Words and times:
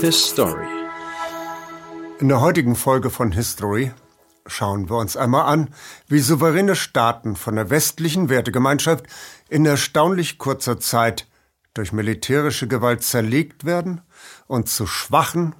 History. 0.00 0.66
In 2.18 2.28
der 2.28 2.42
heutigen 2.42 2.76
Folge 2.76 3.08
von 3.08 3.32
History 3.32 3.92
schauen 4.46 4.90
wir 4.90 4.96
uns 4.96 5.16
einmal 5.16 5.46
an, 5.46 5.70
wie 6.08 6.18
souveräne 6.18 6.76
Staaten 6.76 7.36
von 7.36 7.56
der 7.56 7.70
westlichen 7.70 8.28
Wertegemeinschaft 8.28 9.06
in 9.48 9.64
erstaunlich 9.64 10.36
kurzer 10.36 10.78
Zeit 10.78 11.26
durch 11.72 11.92
militärische 11.92 12.68
Gewalt 12.68 13.02
zerlegt 13.02 13.64
werden 13.64 14.02
und 14.46 14.68
zu 14.68 14.86
schwachen, 14.86 15.54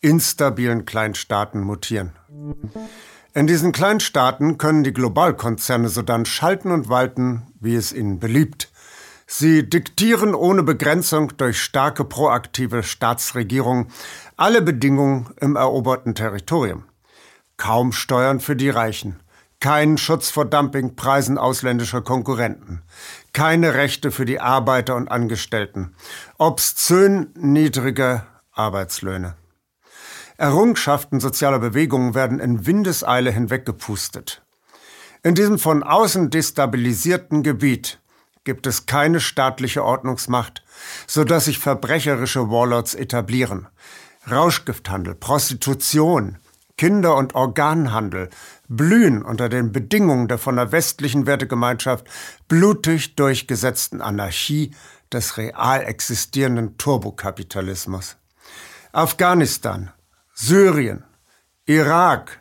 instabilen 0.00 0.84
Kleinstaaten 0.84 1.62
mutieren. 1.62 2.12
In 3.34 3.48
diesen 3.48 3.72
Kleinstaaten 3.72 4.58
können 4.58 4.84
die 4.84 4.92
Globalkonzerne 4.92 5.88
sodann 5.88 6.24
schalten 6.24 6.70
und 6.70 6.88
walten, 6.88 7.48
wie 7.58 7.74
es 7.74 7.92
ihnen 7.92 8.20
beliebt. 8.20 8.70
Sie 9.30 9.68
diktieren 9.68 10.34
ohne 10.34 10.62
Begrenzung 10.62 11.36
durch 11.36 11.60
starke 11.60 12.02
proaktive 12.02 12.82
Staatsregierungen 12.82 13.88
alle 14.38 14.62
Bedingungen 14.62 15.28
im 15.38 15.54
eroberten 15.54 16.14
Territorium. 16.14 16.84
Kaum 17.58 17.92
Steuern 17.92 18.40
für 18.40 18.56
die 18.56 18.70
Reichen, 18.70 19.20
keinen 19.60 19.98
Schutz 19.98 20.30
vor 20.30 20.46
Dumpingpreisen 20.46 21.36
ausländischer 21.36 22.00
Konkurrenten, 22.00 22.80
keine 23.34 23.74
Rechte 23.74 24.10
für 24.12 24.24
die 24.24 24.40
Arbeiter 24.40 24.96
und 24.96 25.10
Angestellten, 25.10 25.94
obszön 26.38 27.30
niedrige 27.36 28.22
Arbeitslöhne. 28.52 29.36
Errungenschaften 30.38 31.20
sozialer 31.20 31.58
Bewegungen 31.58 32.14
werden 32.14 32.40
in 32.40 32.64
Windeseile 32.64 33.30
hinweggepustet. 33.30 34.40
In 35.22 35.34
diesem 35.34 35.58
von 35.58 35.82
außen 35.82 36.30
destabilisierten 36.30 37.42
Gebiet 37.42 37.98
gibt 38.48 38.66
es 38.66 38.86
keine 38.86 39.20
staatliche 39.20 39.84
Ordnungsmacht, 39.84 40.64
so 41.06 41.22
dass 41.22 41.44
sich 41.44 41.58
verbrecherische 41.58 42.48
Warlords 42.48 42.94
etablieren. 42.94 43.68
Rauschgifthandel, 44.30 45.14
Prostitution, 45.14 46.38
Kinder- 46.78 47.16
und 47.16 47.34
Organhandel 47.34 48.30
blühen 48.66 49.22
unter 49.22 49.50
den 49.50 49.70
Bedingungen 49.70 50.28
der 50.28 50.38
von 50.38 50.56
der 50.56 50.72
westlichen 50.72 51.26
Wertegemeinschaft 51.26 52.06
blutig 52.48 53.16
durchgesetzten 53.16 54.00
Anarchie 54.00 54.74
des 55.12 55.36
real 55.36 55.84
existierenden 55.84 56.78
Turbokapitalismus. 56.78 58.16
Afghanistan, 58.92 59.92
Syrien, 60.32 61.04
Irak, 61.66 62.40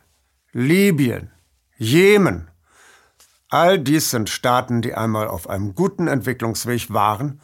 Libyen, 0.54 1.32
Jemen, 1.76 2.50
All 3.50 3.80
dies 3.80 4.12
sind 4.12 4.30
Staaten, 4.30 4.82
die 4.82 4.94
einmal 4.94 5.30
auf 5.30 5.50
einem 5.50 5.74
guten 5.74 6.08
Entwicklungsweg 6.08 6.92
waren 6.94 7.40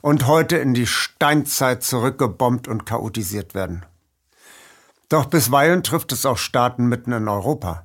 und 0.00 0.26
heute 0.26 0.56
in 0.56 0.74
die 0.74 0.86
Steinzeit 0.86 1.84
zurückgebombt 1.84 2.66
und 2.66 2.86
chaotisiert 2.86 3.54
werden. 3.54 3.86
Doch 5.08 5.26
bisweilen 5.26 5.84
trifft 5.84 6.10
es 6.10 6.26
auch 6.26 6.38
Staaten 6.38 6.86
mitten 6.86 7.12
in 7.12 7.28
Europa. 7.28 7.84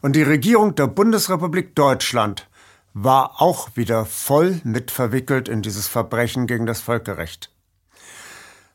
Und 0.00 0.14
die 0.14 0.22
Regierung 0.22 0.76
der 0.76 0.86
Bundesrepublik 0.86 1.74
Deutschland 1.74 2.48
war 2.94 3.42
auch 3.42 3.70
wieder 3.74 4.06
voll 4.06 4.60
mitverwickelt 4.62 5.48
in 5.48 5.62
dieses 5.62 5.88
Verbrechen 5.88 6.46
gegen 6.46 6.66
das 6.66 6.80
Völkerrecht. 6.80 7.50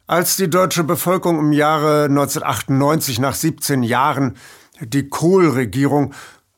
Als 0.05 0.35
die 0.35 0.49
deutsche 0.49 0.83
Bevölkerung 0.83 1.39
im 1.39 1.53
Jahre 1.53 2.05
1998 2.05 3.19
nach 3.19 3.35
17 3.35 3.83
Jahren 3.83 4.37
die 4.81 5.07
Kohl-Regierung 5.07 6.13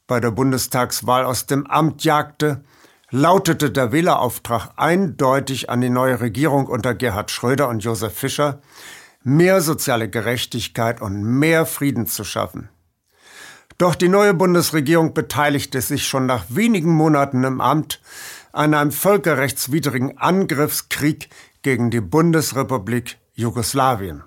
bei 0.10 0.20
der 0.20 0.32
Bundestagswahl 0.32 1.24
aus 1.24 1.46
dem 1.46 1.66
Amt 1.68 2.04
jagte, 2.04 2.62
lautete 3.12 3.72
der 3.72 3.94
Wählerauftrag 3.94 4.72
eindeutig 4.76 5.70
an 5.70 5.80
die 5.80 5.90
neue 5.90 6.20
Regierung 6.20 6.68
unter 6.68 6.94
Gerhard 6.96 7.32
Schröder 7.32 7.70
und 7.70 7.84
Josef 7.84 8.14
Fischer, 8.14 8.60
mehr 9.24 9.62
soziale 9.62 10.10
Gerechtigkeit 10.10 11.00
und 11.00 11.24
mehr 11.24 11.66
Frieden 11.66 12.08
zu 12.08 12.24
schaffen. 12.24 12.70
Doch 13.78 13.96
die 13.96 14.10
neue 14.10 14.34
Bundesregierung 14.34 15.14
beteiligte 15.14 15.80
sich 15.80 16.08
schon 16.08 16.26
nach 16.26 16.46
wenigen 16.50 16.92
Monaten 16.92 17.44
im 17.44 17.62
Amt 17.62 18.02
an 18.52 18.74
einem 18.74 18.92
völkerrechtswidrigen 18.92 20.18
Angriffskrieg 20.18 21.30
gegen 21.62 21.92
die 21.92 22.02
Bundesrepublik 22.02 23.18
Jugoslawien. 23.36 24.24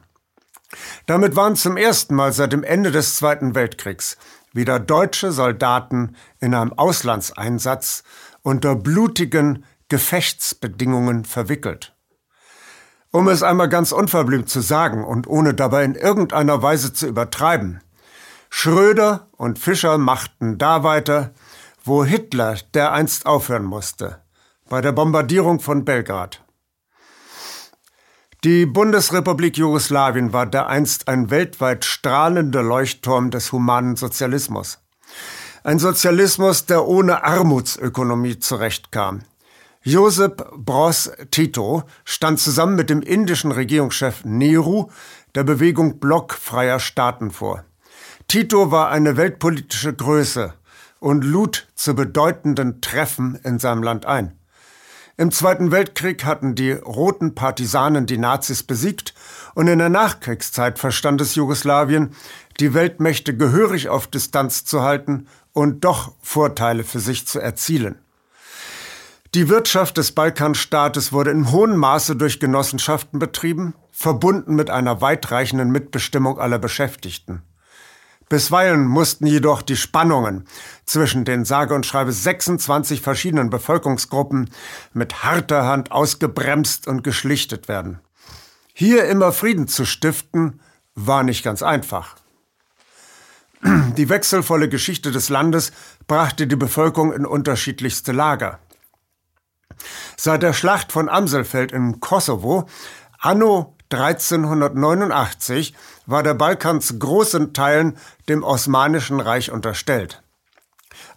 Damit 1.07 1.37
waren 1.37 1.57
zum 1.57 1.77
ersten 1.77 2.15
Mal 2.15 2.33
seit 2.33 2.53
dem 2.53 2.63
Ende 2.63 2.93
des 2.93 3.17
Zweiten 3.17 3.55
Weltkriegs 3.55 4.17
wieder 4.53 4.81
deutsche 4.81 5.33
Soldaten 5.33 6.17
in 6.41 6.55
einem 6.55 6.73
Auslandseinsatz 6.73 8.03
unter 8.43 8.77
blutigen 8.77 9.65
Gefechtsbedingungen 9.89 11.25
verwickelt. 11.25 11.95
Um 13.11 13.29
es 13.29 13.43
einmal 13.43 13.69
ganz 13.69 13.93
unverblümt 13.93 14.49
zu 14.49 14.61
sagen 14.61 15.05
und 15.05 15.27
ohne 15.27 15.53
dabei 15.53 15.85
in 15.85 15.95
irgendeiner 15.95 16.63
Weise 16.63 16.93
zu 16.93 17.07
übertreiben, 17.07 17.81
Schröder 18.49 19.29
und 19.37 19.59
Fischer 19.59 19.99
machten 19.99 20.59
da 20.59 20.83
weiter, 20.83 21.33
wo 21.85 22.05
Hitler 22.05 22.57
dereinst 22.75 23.27
aufhören 23.27 23.65
musste, 23.65 24.23
bei 24.69 24.81
der 24.81 24.93
Bombardierung 24.93 25.59
von 25.61 25.85
Belgrad. 25.85 26.42
Die 28.45 28.67
Bundesrepublik 28.67 29.57
Jugoslawien 29.57 30.33
war 30.33 30.47
dereinst 30.47 31.07
ein 31.07 31.31
weltweit 31.31 31.85
strahlender 31.85 32.65
Leuchtturm 32.65 33.31
des 33.31 33.53
humanen 33.53 33.95
Sozialismus. 33.95 34.81
Ein 35.63 35.79
Sozialismus, 35.79 36.67
der 36.67 36.89
ohne 36.89 37.23
Armutsökonomie 37.23 38.41
zurechtkam. 38.41 39.21
Josep 39.85 40.51
Broz 40.57 41.13
Tito 41.31 41.85
stand 42.05 42.41
zusammen 42.41 42.75
mit 42.75 42.91
dem 42.91 43.01
indischen 43.01 43.53
Regierungschef 43.53 44.25
Nehru 44.25 44.89
der 45.37 45.45
Bewegung 45.45 46.01
blockfreier 46.01 46.81
Staaten 46.81 47.31
vor. 47.31 47.65
Tito 48.27 48.73
war 48.73 48.91
eine 48.91 49.17
weltpolitische 49.17 49.95
Größe 49.95 50.53
und 50.99 51.23
lud 51.23 51.69
zu 51.77 51.95
bedeutenden 51.95 52.81
Treffen 52.81 53.37
in 53.45 53.61
seinem 53.61 53.85
Land 53.85 54.05
ein. 54.05 54.37
Im 55.23 55.31
Zweiten 55.31 55.71
Weltkrieg 55.71 56.25
hatten 56.25 56.57
die 56.57 56.73
roten 56.73 57.37
Partisanen 57.37 58.07
die 58.07 58.19
Nazis 58.19 58.65
besiegt 58.65 59.15
und 59.55 59.69
in 59.69 59.79
der 59.79 59.89
Nachkriegszeit 59.89 60.81
verstand 60.81 61.21
es 61.21 61.37
Jugoslawien, 61.37 62.17
die 62.59 62.75
Weltmächte 62.75 63.37
gehörig 63.37 63.89
auf 63.89 64.09
Distanz 64.09 64.65
zu 64.65 64.83
halten 64.83 65.29
und 65.53 65.85
doch 65.85 66.11
Vorteile 66.23 66.83
für 66.83 66.99
sich 66.99 67.25
zu 67.29 67.39
erzielen. 67.39 68.01
Die 69.33 69.49
Wirtschaft 69.49 69.97
des 69.97 70.11
Balkanstaates 70.11 71.13
wurde 71.13 71.31
in 71.31 71.53
hohem 71.53 71.77
Maße 71.77 72.17
durch 72.17 72.41
Genossenschaften 72.41 73.21
betrieben, 73.21 73.75
verbunden 73.93 74.57
mit 74.57 74.71
einer 74.71 75.03
weitreichenden 75.03 75.71
Mitbestimmung 75.71 76.41
aller 76.41 76.59
Beschäftigten. 76.59 77.43
Bisweilen 78.33 78.87
mussten 78.87 79.27
jedoch 79.27 79.61
die 79.61 79.77
Spannungen 79.77 80.47
zwischen 80.87 81.27
den 81.27 81.45
sage 81.45 81.75
und 81.75 81.85
schreibe 81.85 82.13
26 82.13 83.03
verschiedenen 83.03 83.51
Bevölkerungsgruppen 83.51 84.49
mit 84.95 85.23
harter 85.23 85.67
Hand 85.67 85.93
ausgebremst 85.93 86.89
und 86.89 87.05
geschlichtet 87.05 87.69
werden. 87.69 88.01
Hier 88.73 89.05
immer 89.05 89.33
Frieden 89.33 89.69
zu 89.69 89.85
stiften, 89.85 90.63
war 90.95 91.25
nicht 91.25 91.45
ganz 91.45 91.63
einfach. 91.63 92.17
Die 93.99 94.09
wechselvolle 94.09 94.71
Geschichte 94.71 95.11
des 95.11 95.29
Landes 95.29 95.71
brachte 96.07 96.47
die 96.47 96.57
Bevölkerung 96.57 97.13
in 97.13 97.27
unterschiedlichste 97.27 98.13
Lager. 98.13 98.61
Seit 100.17 100.43
der 100.43 100.55
Schlacht 100.55 100.91
von 100.91 101.11
Amselfeld 101.11 101.71
im 101.71 102.01
Kosovo 102.01 102.67
anno 103.19 103.77
1389 103.93 105.75
war 106.07 106.23
der 106.23 106.35
Balkan 106.35 106.81
zu 106.81 106.99
großen 106.99 107.53
Teilen 107.53 107.97
dem 108.29 108.43
Osmanischen 108.43 109.21
Reich 109.21 109.51
unterstellt. 109.51 110.23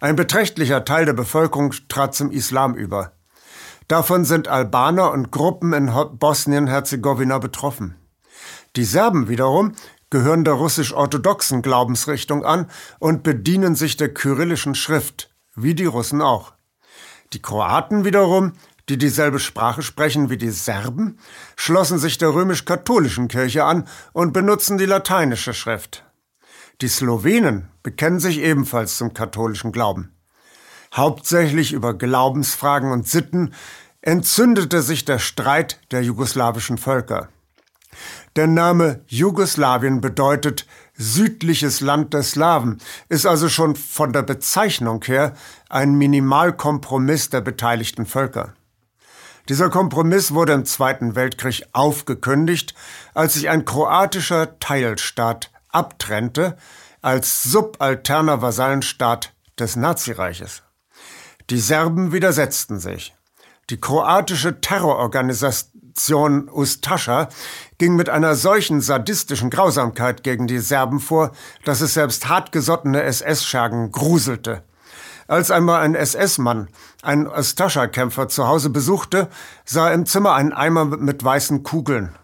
Ein 0.00 0.16
beträchtlicher 0.16 0.84
Teil 0.84 1.06
der 1.06 1.12
Bevölkerung 1.12 1.74
trat 1.88 2.14
zum 2.14 2.30
Islam 2.30 2.74
über. 2.74 3.12
Davon 3.88 4.24
sind 4.24 4.48
Albaner 4.48 5.12
und 5.12 5.30
Gruppen 5.30 5.72
in 5.72 5.92
Bosnien-Herzegowina 6.18 7.38
betroffen. 7.38 7.96
Die 8.74 8.84
Serben 8.84 9.28
wiederum 9.28 9.72
gehören 10.10 10.44
der 10.44 10.54
russisch-orthodoxen 10.54 11.62
Glaubensrichtung 11.62 12.44
an 12.44 12.68
und 12.98 13.22
bedienen 13.22 13.74
sich 13.74 13.96
der 13.96 14.12
kyrillischen 14.12 14.74
Schrift, 14.74 15.30
wie 15.54 15.74
die 15.74 15.86
Russen 15.86 16.20
auch. 16.20 16.52
Die 17.32 17.42
Kroaten 17.42 18.04
wiederum 18.04 18.52
die 18.88 18.98
dieselbe 18.98 19.38
Sprache 19.38 19.82
sprechen 19.82 20.30
wie 20.30 20.36
die 20.36 20.50
Serben, 20.50 21.18
schlossen 21.56 21.98
sich 21.98 22.18
der 22.18 22.34
römisch-katholischen 22.34 23.28
Kirche 23.28 23.64
an 23.64 23.86
und 24.12 24.32
benutzen 24.32 24.78
die 24.78 24.86
lateinische 24.86 25.54
Schrift. 25.54 26.04
Die 26.80 26.88
Slowenen 26.88 27.68
bekennen 27.82 28.20
sich 28.20 28.38
ebenfalls 28.38 28.96
zum 28.96 29.14
katholischen 29.14 29.72
Glauben. 29.72 30.12
Hauptsächlich 30.94 31.72
über 31.72 31.94
Glaubensfragen 31.94 32.92
und 32.92 33.08
Sitten 33.08 33.54
entzündete 34.02 34.82
sich 34.82 35.04
der 35.04 35.18
Streit 35.18 35.80
der 35.90 36.02
jugoslawischen 36.02 36.78
Völker. 36.78 37.28
Der 38.36 38.46
Name 38.46 39.00
Jugoslawien 39.06 40.00
bedeutet 40.00 40.66
südliches 40.94 41.80
Land 41.80 42.14
der 42.14 42.22
Slawen, 42.22 42.78
ist 43.08 43.26
also 43.26 43.48
schon 43.48 43.74
von 43.74 44.12
der 44.12 44.22
Bezeichnung 44.22 45.02
her 45.04 45.32
ein 45.68 45.94
Minimalkompromiss 45.94 47.30
der 47.30 47.40
beteiligten 47.40 48.06
Völker. 48.06 48.54
Dieser 49.48 49.70
Kompromiss 49.70 50.34
wurde 50.34 50.54
im 50.54 50.64
Zweiten 50.64 51.14
Weltkrieg 51.14 51.64
aufgekündigt, 51.72 52.74
als 53.14 53.34
sich 53.34 53.48
ein 53.48 53.64
kroatischer 53.64 54.58
Teilstaat 54.58 55.52
abtrennte 55.70 56.56
als 57.00 57.44
subalterner 57.44 58.42
Vasallenstaat 58.42 59.32
des 59.58 59.76
Nazireiches. 59.76 60.62
Die 61.50 61.60
Serben 61.60 62.12
widersetzten 62.12 62.80
sich. 62.80 63.14
Die 63.70 63.80
kroatische 63.80 64.60
Terrororganisation 64.60 66.48
Ustascha 66.48 67.28
ging 67.78 67.94
mit 67.94 68.08
einer 68.08 68.34
solchen 68.34 68.80
sadistischen 68.80 69.50
Grausamkeit 69.50 70.24
gegen 70.24 70.48
die 70.48 70.58
Serben 70.58 70.98
vor, 70.98 71.30
dass 71.64 71.80
es 71.80 71.94
selbst 71.94 72.28
hartgesottene 72.28 73.04
SS-Schergen 73.04 73.92
gruselte. 73.92 74.64
Als 75.28 75.50
einmal 75.50 75.80
ein 75.80 75.94
SS-Mann 75.94 76.68
einen 77.02 77.26
Ustascha-Kämpfer 77.26 78.28
zu 78.28 78.46
Hause 78.46 78.70
besuchte, 78.70 79.28
sah 79.64 79.88
er 79.88 79.94
im 79.94 80.06
Zimmer 80.06 80.34
einen 80.34 80.52
Eimer 80.52 80.84
mit 80.84 81.24
weißen 81.24 81.64
Kugeln. 81.64 82.14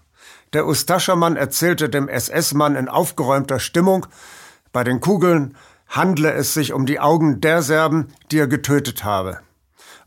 Der 0.52 0.66
Ustascha-Mann 0.66 1.36
erzählte 1.36 1.88
dem 1.88 2.08
SS-Mann 2.08 2.76
in 2.76 2.88
aufgeräumter 2.88 3.58
Stimmung, 3.58 4.06
bei 4.72 4.84
den 4.84 5.00
Kugeln 5.00 5.56
handle 5.88 6.32
es 6.32 6.54
sich 6.54 6.72
um 6.72 6.86
die 6.86 7.00
Augen 7.00 7.40
der 7.40 7.62
Serben, 7.62 8.08
die 8.30 8.38
er 8.38 8.46
getötet 8.46 9.04
habe. 9.04 9.40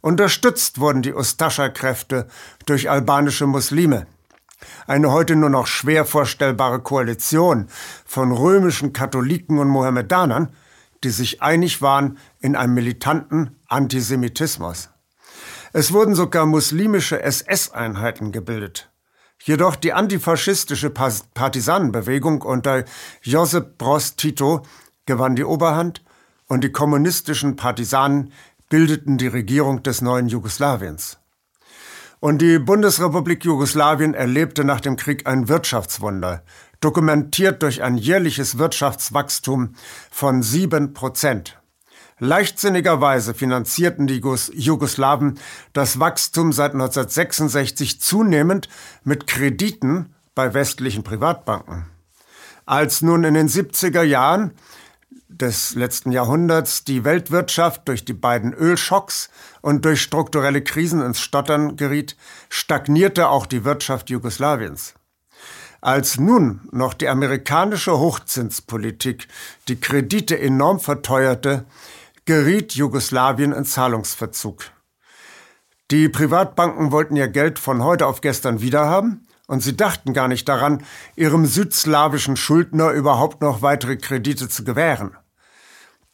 Unterstützt 0.02 0.80
wurden 0.80 1.02
die 1.02 1.14
Ustascha-Kräfte 1.14 2.28
durch 2.66 2.90
albanische 2.90 3.48
Muslime. 3.48 4.08
Eine 4.88 5.12
heute 5.12 5.36
nur 5.36 5.50
noch 5.50 5.68
schwer 5.68 6.06
vorstellbare 6.06 6.80
Koalition 6.80 7.68
von 8.06 8.32
römischen 8.32 8.94
Katholiken 8.94 9.60
und 9.60 9.68
Mohammedanern, 9.68 10.50
die 11.04 11.10
sich 11.10 11.42
einig 11.42 11.82
waren 11.82 12.18
in 12.40 12.56
einem 12.56 12.74
militanten 12.74 13.56
Antisemitismus. 13.68 14.90
Es 15.74 15.92
wurden 15.92 16.16
sogar 16.16 16.46
muslimische 16.46 17.22
SS-Einheiten 17.22 18.32
gebildet. 18.32 18.90
Jedoch 19.44 19.76
die 19.76 19.94
antifaschistische 19.94 20.90
Partisanenbewegung 20.90 22.42
unter 22.42 22.86
Josip 23.22 23.78
Broz 23.78 24.16
Tito 24.16 24.64
gewann 25.06 25.36
die 25.36 25.44
Oberhand 25.44 26.04
und 26.48 26.64
die 26.64 26.72
kommunistischen 26.72 27.56
Partisanen 27.56 28.32
bildeten 28.70 29.18
die 29.18 29.28
Regierung 29.28 29.84
des 29.84 30.02
neuen 30.02 30.28
Jugoslawiens. 30.28 31.18
Und 32.26 32.40
die 32.40 32.58
Bundesrepublik 32.58 33.46
Jugoslawien 33.46 34.16
erlebte 34.16 34.64
nach 34.64 34.82
dem 34.82 34.96
Krieg 34.96 35.28
ein 35.28 35.48
Wirtschaftswunder, 35.48 36.42
dokumentiert 36.82 37.62
durch 37.62 37.84
ein 37.84 38.00
jährliches 38.00 38.58
Wirtschaftswachstum 38.58 39.76
von 40.10 40.42
sieben 40.42 40.96
Prozent. 40.96 41.62
Leichtsinnigerweise 42.18 43.36
finanzierten 43.36 44.08
die 44.08 44.24
Jugoslawen 44.54 45.38
das 45.74 46.00
Wachstum 46.00 46.52
seit 46.52 46.74
1966 46.74 48.02
zunehmend 48.02 48.70
mit 49.04 49.28
Krediten 49.28 50.16
bei 50.34 50.56
westlichen 50.56 51.04
Privatbanken. 51.04 51.86
Als 52.66 53.04
nun 53.04 53.24
in 53.24 53.36
den 53.36 53.50
70er 53.50 54.02
Jahren 54.02 54.56
des 55.28 55.76
letzten 55.76 56.12
Jahrhunderts 56.12 56.84
die 56.84 57.04
Weltwirtschaft 57.04 57.88
durch 57.88 58.06
die 58.06 58.14
beiden 58.14 58.54
Ölschocks 58.54 59.30
und 59.62 59.86
durch 59.86 60.02
strukturelle 60.02 60.62
Krisen 60.62 61.02
ins 61.02 61.20
Stottern 61.20 61.76
geriet, 61.78 62.16
stagnierte 62.50 63.30
auch 63.30 63.46
die 63.46 63.66
Wirtschaft 63.66 64.10
Jugoslawiens. 64.10 64.94
Als 65.82 66.20
nun 66.20 66.62
noch 66.72 66.94
die 66.94 67.08
amerikanische 67.08 68.00
Hochzinspolitik 68.00 69.28
die 69.68 69.80
Kredite 69.80 70.40
enorm 70.40 70.80
verteuerte, 70.80 71.66
geriet 72.26 72.74
Jugoslawien 72.74 73.52
in 73.52 73.66
Zahlungsverzug. 73.66 74.64
Die 75.92 76.10
Privatbanken 76.10 76.92
wollten 76.92 77.16
ihr 77.16 77.28
Geld 77.28 77.60
von 77.60 77.84
heute 77.84 78.08
auf 78.08 78.22
gestern 78.22 78.62
wiederhaben 78.62 79.25
und 79.48 79.62
sie 79.62 79.78
dachten 79.78 80.14
gar 80.14 80.28
nicht 80.28 80.48
daran, 80.50 80.84
ihrem 81.16 81.46
südslawischen 81.46 82.38
Schuldner 82.38 82.92
überhaupt 82.92 83.42
noch 83.42 83.62
weitere 83.62 83.98
Kredite 83.98 84.50
zu 84.50 84.64
gewähren. 84.64 85.16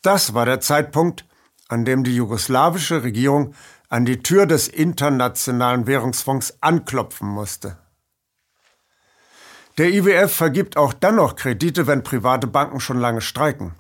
Das 0.02 0.34
war 0.34 0.46
der 0.46 0.60
Zeitpunkt, 0.60 1.26
an 1.68 1.86
dem 1.86 2.04
die 2.04 2.16
jugoslawische 2.16 3.04
Regierung 3.04 3.54
an 3.88 4.06
die 4.06 4.24
Tür 4.24 4.46
des 4.46 4.68
Internationalen 4.68 5.86
Währungsfonds 5.88 6.62
anklopfen 6.62 7.28
musste. 7.28 7.78
Der 9.78 9.90
IWF 9.90 10.34
vergibt 10.34 10.76
auch 10.76 10.94
dann 10.94 11.16
noch 11.16 11.36
Kredite, 11.36 11.88
wenn 11.88 12.04
private 12.04 12.48
Banken 12.48 12.80
schon 12.80 13.00
lange 13.00 13.22
streiken. 13.22 13.74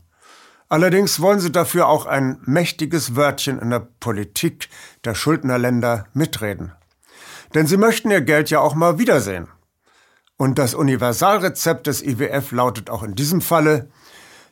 Allerdings 0.69 1.19
wollen 1.19 1.41
sie 1.41 1.51
dafür 1.51 1.87
auch 1.87 2.05
ein 2.05 2.39
mächtiges 2.45 3.15
Wörtchen 3.17 3.59
in 3.59 3.71
der 3.71 3.87
Politik 3.99 4.69
der 5.03 5.15
Schuldnerländer 5.15 6.05
mitreden. 6.13 6.71
Denn 7.53 7.67
sie 7.67 7.77
möchten 7.77 8.11
ihr 8.11 8.21
Geld 8.21 8.49
ja 8.49 8.59
auch 8.59 8.75
mal 8.75 8.97
wiedersehen. 8.99 9.47
Und 10.37 10.57
das 10.57 10.73
Universalrezept 10.73 11.87
des 11.87 12.01
IWF 12.01 12.51
lautet 12.51 12.89
auch 12.89 13.03
in 13.03 13.15
diesem 13.15 13.41
Falle, 13.41 13.89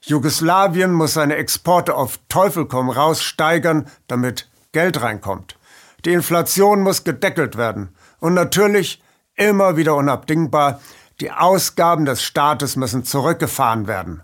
Jugoslawien 0.02 0.94
muss 0.94 1.14
seine 1.14 1.36
Exporte 1.36 1.96
auf 1.96 2.20
Teufel 2.30 2.68
komm 2.68 2.90
raus 2.90 3.22
steigern, 3.22 3.88
damit 4.08 4.50
Geld 4.72 5.02
reinkommt. 5.02 5.58
Die 6.06 6.14
Inflation 6.14 6.82
muss 6.82 7.04
gedeckelt 7.04 7.58
werden. 7.58 7.90
Und 8.20 8.34
natürlich, 8.34 9.02
immer 9.36 9.76
wieder 9.76 9.96
unabdingbar, 9.96 10.80
die 11.20 11.32
Ausgaben 11.32 12.06
des 12.06 12.24
Staates 12.24 12.76
müssen 12.76 13.04
zurückgefahren 13.04 13.88
werden. 13.88 14.22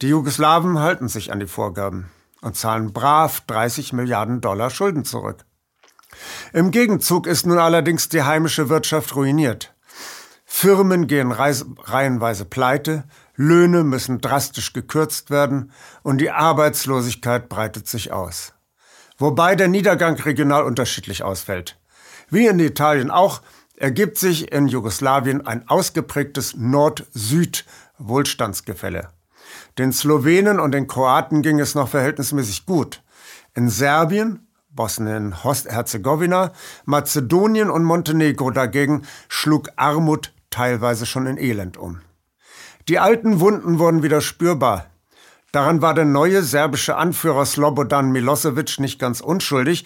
Die 0.00 0.08
Jugoslawen 0.08 0.78
halten 0.78 1.08
sich 1.08 1.32
an 1.32 1.40
die 1.40 1.46
Vorgaben 1.46 2.08
und 2.40 2.56
zahlen 2.56 2.92
brav 2.92 3.42
30 3.42 3.92
Milliarden 3.92 4.40
Dollar 4.40 4.70
Schulden 4.70 5.04
zurück. 5.04 5.44
Im 6.52 6.70
Gegenzug 6.70 7.26
ist 7.26 7.46
nun 7.46 7.58
allerdings 7.58 8.08
die 8.08 8.22
heimische 8.22 8.68
Wirtschaft 8.68 9.14
ruiniert. 9.14 9.74
Firmen 10.44 11.06
gehen 11.06 11.30
reihenweise 11.30 12.44
pleite, 12.44 13.04
Löhne 13.36 13.84
müssen 13.84 14.20
drastisch 14.20 14.72
gekürzt 14.72 15.30
werden 15.30 15.70
und 16.02 16.18
die 16.18 16.30
Arbeitslosigkeit 16.30 17.48
breitet 17.48 17.86
sich 17.86 18.10
aus. 18.10 18.54
Wobei 19.18 19.54
der 19.54 19.68
Niedergang 19.68 20.16
regional 20.16 20.64
unterschiedlich 20.64 21.22
ausfällt. 21.22 21.78
Wie 22.30 22.46
in 22.46 22.58
Italien 22.58 23.10
auch, 23.10 23.42
ergibt 23.76 24.18
sich 24.18 24.52
in 24.52 24.66
Jugoslawien 24.66 25.46
ein 25.46 25.68
ausgeprägtes 25.68 26.56
Nord-Süd-Wohlstandsgefälle. 26.56 29.10
Den 29.78 29.92
Slowenen 29.92 30.58
und 30.58 30.72
den 30.72 30.88
Kroaten 30.88 31.42
ging 31.42 31.60
es 31.60 31.76
noch 31.76 31.88
verhältnismäßig 31.88 32.66
gut. 32.66 33.04
In 33.54 33.68
Serbien, 33.68 34.47
Bosnien-Herzegowina, 34.78 36.52
Mazedonien 36.84 37.68
und 37.68 37.82
Montenegro 37.82 38.52
dagegen 38.52 39.02
schlug 39.28 39.70
Armut 39.74 40.32
teilweise 40.50 41.04
schon 41.04 41.26
in 41.26 41.36
Elend 41.36 41.76
um. 41.76 42.00
Die 42.86 43.00
alten 43.00 43.40
Wunden 43.40 43.80
wurden 43.80 44.04
wieder 44.04 44.20
spürbar. 44.20 44.86
Daran 45.50 45.82
war 45.82 45.94
der 45.94 46.04
neue 46.04 46.44
serbische 46.44 46.94
Anführer 46.94 47.44
Slobodan 47.44 48.12
Milosevic 48.12 48.78
nicht 48.78 49.00
ganz 49.00 49.20
unschuldig, 49.20 49.84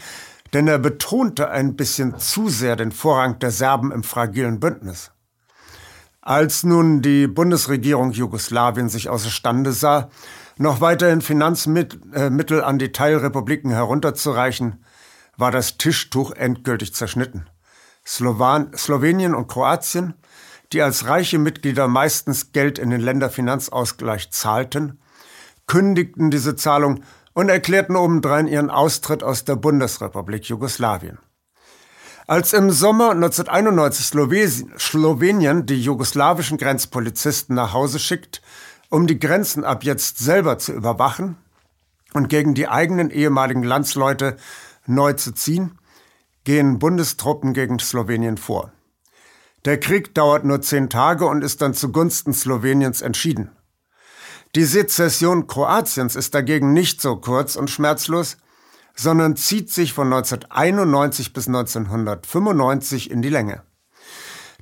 denn 0.53 0.69
er 0.69 0.79
betonte 0.79 1.49
ein 1.49 1.75
bisschen 1.75 2.19
zu 2.19 2.51
sehr 2.51 2.77
den 2.77 2.93
Vorrang 2.93 3.39
der 3.39 3.51
Serben 3.51 3.93
im 3.93 4.03
fragilen 4.03 4.61
Bündnis. 4.61 5.11
Als 6.21 6.65
nun 6.65 7.01
die 7.01 7.27
Bundesregierung 7.27 8.13
Jugoslawien 8.13 8.91
sich 8.91 9.09
außerstande 9.09 9.73
sah, 9.73 10.11
noch 10.63 10.81
weiterhin 10.81 11.21
Finanzmittel 11.21 12.59
äh, 12.59 12.63
an 12.63 12.79
die 12.79 12.93
Teilrepubliken 12.93 13.71
herunterzureichen, 13.71 14.83
war 15.37 15.51
das 15.51 15.77
Tischtuch 15.77 16.31
endgültig 16.33 16.95
zerschnitten. 16.95 17.47
Slowan 18.07 18.73
Slowenien 18.77 19.35
und 19.35 19.49
Kroatien, 19.49 20.15
die 20.73 20.83
als 20.83 21.07
reiche 21.07 21.39
Mitglieder 21.39 21.89
meistens 21.89 22.53
Geld 22.53 22.79
in 22.79 22.91
den 22.91 23.01
Länderfinanzausgleich 23.01 24.31
zahlten, 24.31 25.01
kündigten 25.67 26.31
diese 26.31 26.57
Zahlung 26.57 27.03
und 27.35 27.49
erklärten 27.49 27.97
obendrein 27.97 28.47
ihren 28.47 28.71
Austritt 28.71 29.23
aus 29.23 29.45
der 29.45 29.57
Bundesrepublik 29.57 30.45
Jugoslawien. 30.45 31.19
Als 32.27 32.53
im 32.53 32.71
Sommer 32.71 33.11
1991 33.11 34.07
Slowenien 34.79 35.67
die 35.67 35.83
jugoslawischen 35.83 36.57
Grenzpolizisten 36.57 37.57
nach 37.57 37.73
Hause 37.73 37.99
schickt, 37.99 38.43
um 38.93 39.07
die 39.07 39.19
Grenzen 39.19 39.65
ab 39.65 39.85
jetzt 39.85 40.19
selber 40.19 40.59
zu 40.59 40.73
überwachen 40.73 41.39
und 42.13 42.29
gegen 42.29 42.53
die 42.53 42.69
eigenen 42.69 43.09
ehemaligen 43.11 43.63
Landsleute 43.63 44.37
neu 44.87 45.15
zu 45.15 45.33
ziehen, 45.33 45.79
gehen 46.45 46.79
Bundestruppen 46.79 47.55
gegen 47.55 47.79
Slowenien 47.79 48.37
vor. 48.37 48.71
Der 49.65 49.81
Krieg 49.81 50.15
dauert 50.15 50.45
nur 50.45 50.61
zehn 50.61 50.91
Tage 50.91 51.25
und 51.25 51.43
ist 51.43 51.63
dann 51.63 51.73
zugunsten 51.73 52.35
Sloweniens 52.35 53.01
entschieden. 53.01 53.51
Die 54.55 54.65
Sezession 54.65 55.47
Kroatiens 55.47 56.15
ist 56.15 56.35
dagegen 56.35 56.75
nicht 56.75 57.01
so 57.01 57.17
kurz 57.17 57.57
und 57.57 57.71
schmerzlos, 57.71 58.37
sondern 58.95 59.37
zieht 59.37 59.71
sich 59.71 59.95
von 59.95 60.13
1991 60.13 61.33
bis 61.33 61.47
1995 61.47 63.11
in 63.11 63.23
die 63.23 63.31
Länge. 63.31 63.63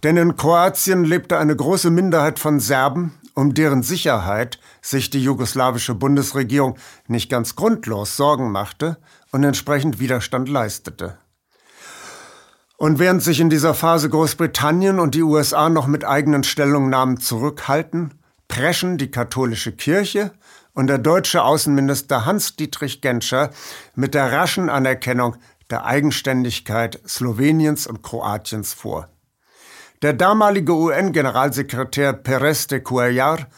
Denn 0.05 0.17
in 0.17 0.37
Kroatien 0.37 1.05
lebte 1.05 1.37
eine 1.37 1.57
große 1.57 1.91
Minderheit 1.91 2.39
von 2.39 2.61
Serben, 2.61 3.20
um 3.41 3.55
deren 3.55 3.83
Sicherheit 3.83 4.59
sich 4.83 5.09
die 5.09 5.23
jugoslawische 5.23 5.95
Bundesregierung 5.95 6.77
nicht 7.09 7.31
ganz 7.31 7.57
grundlos 7.57 8.19
Sorgen 8.19 8.53
machte 8.53 8.99
und 9.33 9.43
entsprechend 9.45 9.99
Widerstand 9.99 10.51
leistete. 10.51 11.17
Und 12.77 12.99
während 12.99 13.23
sich 13.23 13.41
in 13.41 13.49
dieser 13.49 13.73
Phase 13.73 14.11
Großbritannien 14.11 14.99
und 14.99 15.15
die 15.15 15.23
USA 15.23 15.71
noch 15.71 15.87
mit 15.87 16.05
eigenen 16.05 16.45
Stellungnahmen 16.45 17.19
zurückhalten, 17.19 18.13
preschen 18.49 18.99
die 18.99 19.11
katholische 19.11 19.73
Kirche 19.73 20.33
und 20.75 20.87
der 20.87 20.99
deutsche 20.99 21.43
Außenminister 21.43 22.27
Hans-Dietrich 22.27 23.01
Genscher 23.01 23.51
mit 23.95 24.13
der 24.13 24.33
raschen 24.33 24.69
Anerkennung 24.69 25.37
der 25.71 25.87
Eigenständigkeit 25.87 27.01
Sloweniens 27.07 27.87
und 27.87 28.03
Kroatiens 28.03 28.75
vor. 28.75 29.10
Der 30.03 30.15
damalige 30.15 30.73
UN-Generalsekretär 30.73 32.15
Perez 32.15 32.67
de 32.69 32.81
Cuellar 32.81 33.49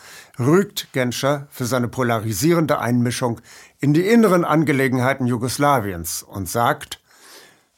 rügt 0.40 0.92
Genscher 0.92 1.46
für 1.50 1.66
seine 1.66 1.86
polarisierende 1.86 2.80
Einmischung 2.80 3.40
in 3.78 3.94
die 3.94 4.08
inneren 4.08 4.44
Angelegenheiten 4.44 5.28
Jugoslawiens 5.28 6.24
und 6.24 6.48
sagt, 6.48 7.00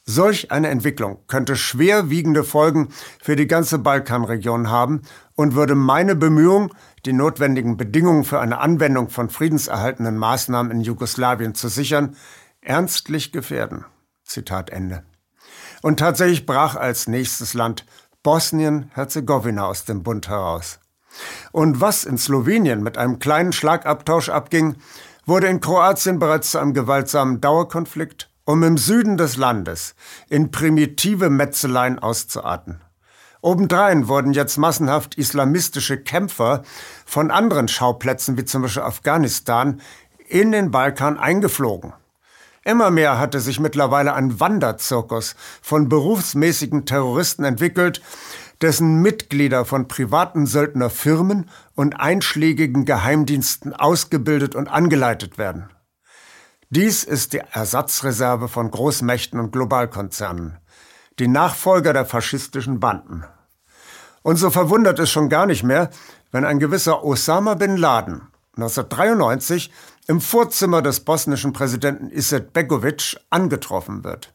solch 0.03 0.51
eine 0.51 0.69
Entwicklung 0.69 1.19
könnte 1.27 1.55
schwerwiegende 1.55 2.43
Folgen 2.43 2.89
für 3.21 3.35
die 3.35 3.45
ganze 3.45 3.77
Balkanregion 3.77 4.71
haben 4.71 5.03
und 5.35 5.53
würde 5.53 5.75
meine 5.75 6.15
Bemühungen, 6.15 6.71
die 7.05 7.13
notwendigen 7.13 7.77
Bedingungen 7.77 8.23
für 8.23 8.39
eine 8.39 8.57
Anwendung 8.57 9.09
von 9.09 9.29
friedenserhaltenden 9.29 10.17
Maßnahmen 10.17 10.71
in 10.71 10.81
Jugoslawien 10.81 11.53
zu 11.53 11.67
sichern, 11.67 12.15
ernstlich 12.61 13.31
gefährden. 13.31 13.85
Zitat 14.23 14.71
Ende. 14.71 15.03
Und 15.83 15.99
tatsächlich 15.99 16.47
brach 16.47 16.75
als 16.75 17.07
nächstes 17.07 17.53
Land 17.53 17.85
Bosnien-Herzegowina 18.25 19.67
aus 19.67 19.85
dem 19.85 20.01
Bund 20.01 20.27
heraus. 20.27 20.79
Und 21.51 21.79
was 21.79 22.05
in 22.05 22.17
Slowenien 22.17 22.81
mit 22.81 22.97
einem 22.97 23.19
kleinen 23.19 23.53
Schlagabtausch 23.53 24.29
abging, 24.29 24.77
wurde 25.27 25.45
in 25.45 25.61
Kroatien 25.61 26.17
bereits 26.17 26.51
zu 26.51 26.57
einem 26.57 26.73
gewaltsamen 26.73 27.39
Dauerkonflikt 27.39 28.31
um 28.45 28.63
im 28.63 28.77
Süden 28.77 29.17
des 29.17 29.37
Landes 29.37 29.95
in 30.29 30.51
primitive 30.51 31.29
Metzeleien 31.29 31.99
auszuarten. 31.99 32.81
Obendrein 33.41 34.07
wurden 34.07 34.33
jetzt 34.33 34.57
massenhaft 34.57 35.15
islamistische 35.15 35.97
Kämpfer 35.97 36.63
von 37.05 37.29
anderen 37.29 37.67
Schauplätzen 37.67 38.37
wie 38.37 38.45
zum 38.45 38.63
Beispiel 38.63 38.83
Afghanistan 38.83 39.81
in 40.27 40.51
den 40.51 40.71
Balkan 40.71 41.19
eingeflogen. 41.19 41.93
Immer 42.67 42.89
mehr 42.89 43.19
hatte 43.19 43.39
sich 43.39 43.59
mittlerweile 43.59 44.15
ein 44.15 44.39
Wanderzirkus 44.39 45.35
von 45.61 45.87
berufsmäßigen 45.87 46.87
Terroristen 46.87 47.43
entwickelt, 47.43 48.01
dessen 48.59 49.03
Mitglieder 49.03 49.65
von 49.65 49.87
privaten 49.87 50.47
Söldnerfirmen 50.47 51.51
und 51.75 51.99
einschlägigen 51.99 52.83
Geheimdiensten 52.85 53.73
ausgebildet 53.73 54.55
und 54.55 54.67
angeleitet 54.67 55.37
werden. 55.37 55.69
Dies 56.71 57.03
ist 57.03 57.33
die 57.33 57.41
Ersatzreserve 57.51 58.47
von 58.47 58.71
Großmächten 58.71 59.39
und 59.39 59.51
Globalkonzernen, 59.51 60.57
die 61.19 61.27
Nachfolger 61.27 61.93
der 61.93 62.05
faschistischen 62.05 62.79
Banden. 62.79 63.25
Und 64.23 64.37
so 64.37 64.49
verwundert 64.49 64.97
es 64.97 65.11
schon 65.11 65.29
gar 65.29 65.45
nicht 65.45 65.61
mehr, 65.61 65.91
wenn 66.31 66.45
ein 66.45 66.57
gewisser 66.57 67.03
Osama 67.03 67.53
bin 67.53 67.77
Laden 67.77 68.23
1993 68.55 69.71
im 70.07 70.21
Vorzimmer 70.21 70.81
des 70.81 71.01
bosnischen 71.01 71.53
Präsidenten 71.53 72.09
Iset 72.09 72.53
Begovic 72.53 73.17
angetroffen 73.29 74.03
wird. 74.03 74.33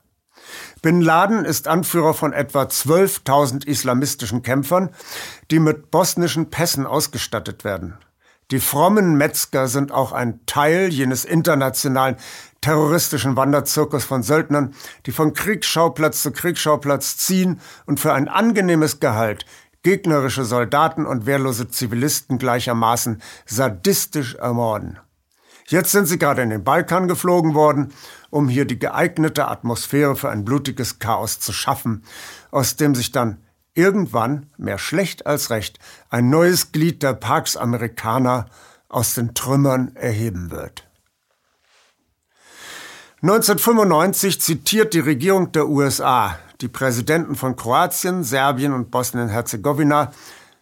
Bin 0.83 1.01
Laden 1.01 1.45
ist 1.45 1.69
Anführer 1.69 2.15
von 2.15 2.33
etwa 2.33 2.63
12.000 2.63 3.67
islamistischen 3.67 4.43
Kämpfern, 4.43 4.91
die 5.51 5.59
mit 5.59 5.91
bosnischen 5.91 6.51
Pässen 6.51 6.87
ausgestattet 6.87 7.65
werden. 7.65 7.99
Die 8.51 8.59
frommen 8.61 9.15
Metzger 9.15 9.69
sind 9.69 9.93
auch 9.93 10.11
ein 10.11 10.41
Teil 10.47 10.89
jenes 10.89 11.25
internationalen 11.25 12.17
terroristischen 12.61 13.37
Wanderzirkus 13.37 14.05
von 14.05 14.25
Söldnern, 14.25 14.75
die 15.07 15.13
von 15.13 15.35
Kriegsschauplatz 15.35 16.23
zu 16.23 16.33
Kriegsschauplatz 16.33 17.17
ziehen 17.17 17.61
und 17.87 18.01
für 18.01 18.13
ein 18.13 18.29
angenehmes 18.29 18.99
Gehalt 18.99 19.47
gegnerische 19.83 20.45
Soldaten 20.45 21.07
und 21.07 21.27
wehrlose 21.27 21.69
Zivilisten 21.69 22.39
gleichermaßen 22.39 23.23
sadistisch 23.47 24.35
ermorden. 24.35 24.99
Jetzt 25.67 25.93
sind 25.93 26.07
sie 26.07 26.19
gerade 26.19 26.43
in 26.43 26.51
den 26.51 26.65
Balkan 26.65 27.07
geflogen 27.07 27.55
worden, 27.55 27.93
um 28.31 28.49
hier 28.49 28.65
die 28.65 28.79
geeignete 28.79 29.47
Atmosphäre 29.49 30.17
für 30.17 30.29
ein 30.29 30.45
blutiges 30.45 30.99
Chaos 30.99 31.39
zu 31.39 31.53
schaffen, 31.53 32.03
aus 32.51 32.77
dem 32.77 32.95
sich 32.95 33.13
dann 33.13 33.39
irgendwann, 33.75 34.47
mehr 34.57 34.79
schlecht 34.79 35.27
als 35.27 35.51
recht, 35.51 35.79
ein 36.09 36.29
neues 36.29 36.73
Glied 36.73 37.03
der 37.03 37.15
Parks 37.15 37.57
Amerikaner 37.57 38.47
aus 38.89 39.15
den 39.15 39.35
Trümmern 39.35 39.95
erheben 39.95 40.51
wird. 40.51 40.90
1995 43.23 44.41
zitiert 44.41 44.95
die 44.95 45.01
Regierung 45.01 45.53
der 45.53 45.69
USA 45.69 46.39
die 46.61 46.69
Präsidenten 46.69 47.37
von 47.37 47.57
Kroatien, 47.57 48.23
Serbien 48.25 48.73
und 48.73 48.91
Bosnien-Herzegowina 48.91 50.13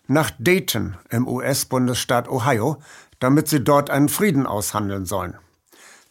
nach 0.07 0.31
Dayton 0.39 0.97
im 1.11 1.27
US-Bundesstaat 1.29 2.29
Ohio, 2.29 2.79
damit 3.19 3.49
sie 3.49 3.63
dort 3.63 3.91
einen 3.91 4.09
Frieden 4.09 4.47
aushandeln 4.47 5.07
sollen. 5.07 5.37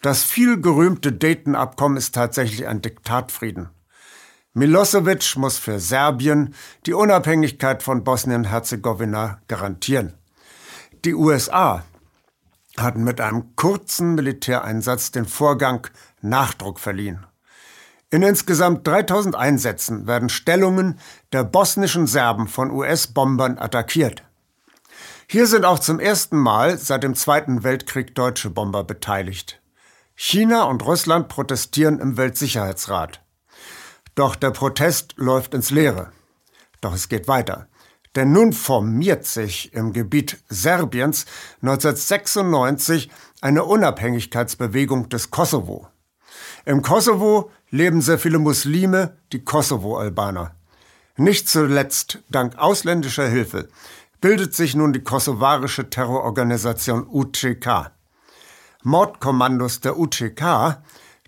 Das 0.01 0.23
vielgerühmte 0.23 1.11
Dayton-Abkommen 1.11 1.97
ist 1.97 2.13
tatsächlich 2.13 2.67
ein 2.67 2.81
Diktatfrieden. 2.81 3.69
Milosevic 4.53 5.35
muss 5.37 5.57
für 5.57 5.79
Serbien 5.79 6.53
die 6.85 6.93
Unabhängigkeit 6.93 7.83
von 7.83 8.03
Bosnien-Herzegowina 8.03 9.41
garantieren. 9.47 10.13
Die 11.05 11.13
USA 11.13 11.83
hatten 12.79 13.03
mit 13.03 13.21
einem 13.21 13.55
kurzen 13.55 14.15
Militäreinsatz 14.15 15.11
den 15.11 15.25
Vorgang 15.25 15.87
Nachdruck 16.21 16.79
verliehen. 16.79 17.25
In 18.09 18.23
insgesamt 18.23 18.87
3000 18.87 19.35
Einsätzen 19.35 20.07
werden 20.07 20.29
Stellungen 20.29 20.99
der 21.33 21.43
bosnischen 21.43 22.07
Serben 22.07 22.47
von 22.47 22.71
US-Bombern 22.71 23.57
attackiert. 23.57 24.23
Hier 25.29 25.45
sind 25.45 25.65
auch 25.65 25.79
zum 25.79 25.99
ersten 25.99 26.37
Mal 26.37 26.77
seit 26.77 27.03
dem 27.03 27.15
Zweiten 27.15 27.63
Weltkrieg 27.63 28.15
deutsche 28.15 28.49
Bomber 28.49 28.85
beteiligt. 28.85 29.61
China 30.15 30.63
und 30.63 30.85
Russland 30.85 31.27
protestieren 31.27 31.99
im 31.99 32.15
Weltsicherheitsrat. 32.15 33.21
Doch 34.15 34.35
der 34.35 34.51
Protest 34.51 35.15
läuft 35.17 35.53
ins 35.53 35.69
Leere. 35.69 36.11
Doch 36.79 36.93
es 36.93 37.09
geht 37.09 37.27
weiter. 37.27 37.67
Denn 38.17 38.31
nun 38.31 38.51
formiert 38.51 39.25
sich 39.25 39.71
im 39.75 39.93
Gebiet 39.93 40.39
Serbiens 40.49 41.27
1996 41.61 43.11
eine 43.41 43.63
Unabhängigkeitsbewegung 43.63 45.07
des 45.09 45.29
Kosovo. 45.29 45.87
Im 46.65 46.81
Kosovo 46.81 47.51
leben 47.69 48.01
sehr 48.01 48.17
viele 48.17 48.39
Muslime, 48.39 49.15
die 49.33 49.43
Kosovo-Albaner. 49.45 50.55
Nicht 51.17 51.47
zuletzt 51.47 52.23
dank 52.29 52.57
ausländischer 52.57 53.27
Hilfe 53.27 53.69
bildet 54.19 54.55
sich 54.55 54.73
nun 54.73 54.93
die 54.93 55.03
kosovarische 55.03 55.91
Terrororganisation 55.91 57.05
UCK. 57.07 57.91
Mordkommandos 58.81 59.81
der 59.81 59.99
UCK 59.99 60.79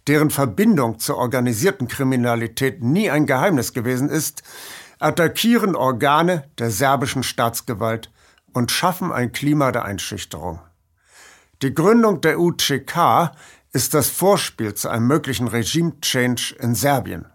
deren 0.08 0.32
Verbindung 0.32 0.98
zur 0.98 1.18
organisierten 1.18 1.88
Kriminalität 1.88 2.82
nie 2.82 3.12
ein 3.12 3.28
Geheimnis 3.28 3.74
gewesen 3.74 4.10
ist, 4.10 4.42
attackieren 5.00 5.76
Organe 5.76 6.44
der 6.58 6.70
serbischen 6.70 7.24
Staatsgewalt 7.24 8.12
und 8.54 8.72
schaffen 8.72 9.12
ein 9.12 9.32
Klima 9.32 9.72
der 9.72 9.86
Einschüchterung. 9.86 10.60
Die 11.62 11.74
Gründung 11.74 12.22
der 12.22 12.40
UCK 12.40 13.32
ist 13.72 13.94
das 13.94 14.10
Vorspiel 14.10 14.74
zu 14.74 14.90
einem 14.90 15.08
möglichen 15.08 15.48
Regime-Change 15.48 16.56
in 16.60 16.76
Serbien. 16.76 17.26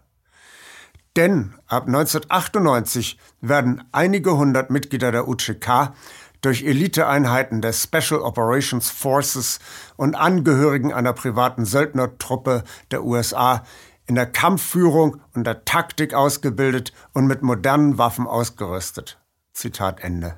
Denn 1.15 1.53
ab 1.67 1.87
1998 1.87 3.17
werden 3.41 3.83
einige 3.91 4.35
hundert 4.35 4.69
Mitglieder 4.69 5.11
der 5.11 5.27
UCK 5.27 5.93
durch 6.41 6.63
Eliteeinheiten 6.63 7.61
der 7.61 7.73
Special 7.73 8.19
Operations 8.21 8.89
Forces 8.89 9.59
und 9.95 10.15
Angehörigen 10.15 10.93
einer 10.93 11.13
privaten 11.13 11.65
Söldnertruppe 11.65 12.63
der 12.91 13.03
USA 13.03 13.63
in 14.07 14.15
der 14.15 14.25
Kampfführung 14.25 15.21
und 15.33 15.45
der 15.45 15.65
Taktik 15.65 16.13
ausgebildet 16.13 16.93
und 17.13 17.27
mit 17.27 17.41
modernen 17.41 17.97
Waffen 17.97 18.27
ausgerüstet. 18.27 19.19
Zitat 19.53 20.01
Ende. 20.01 20.35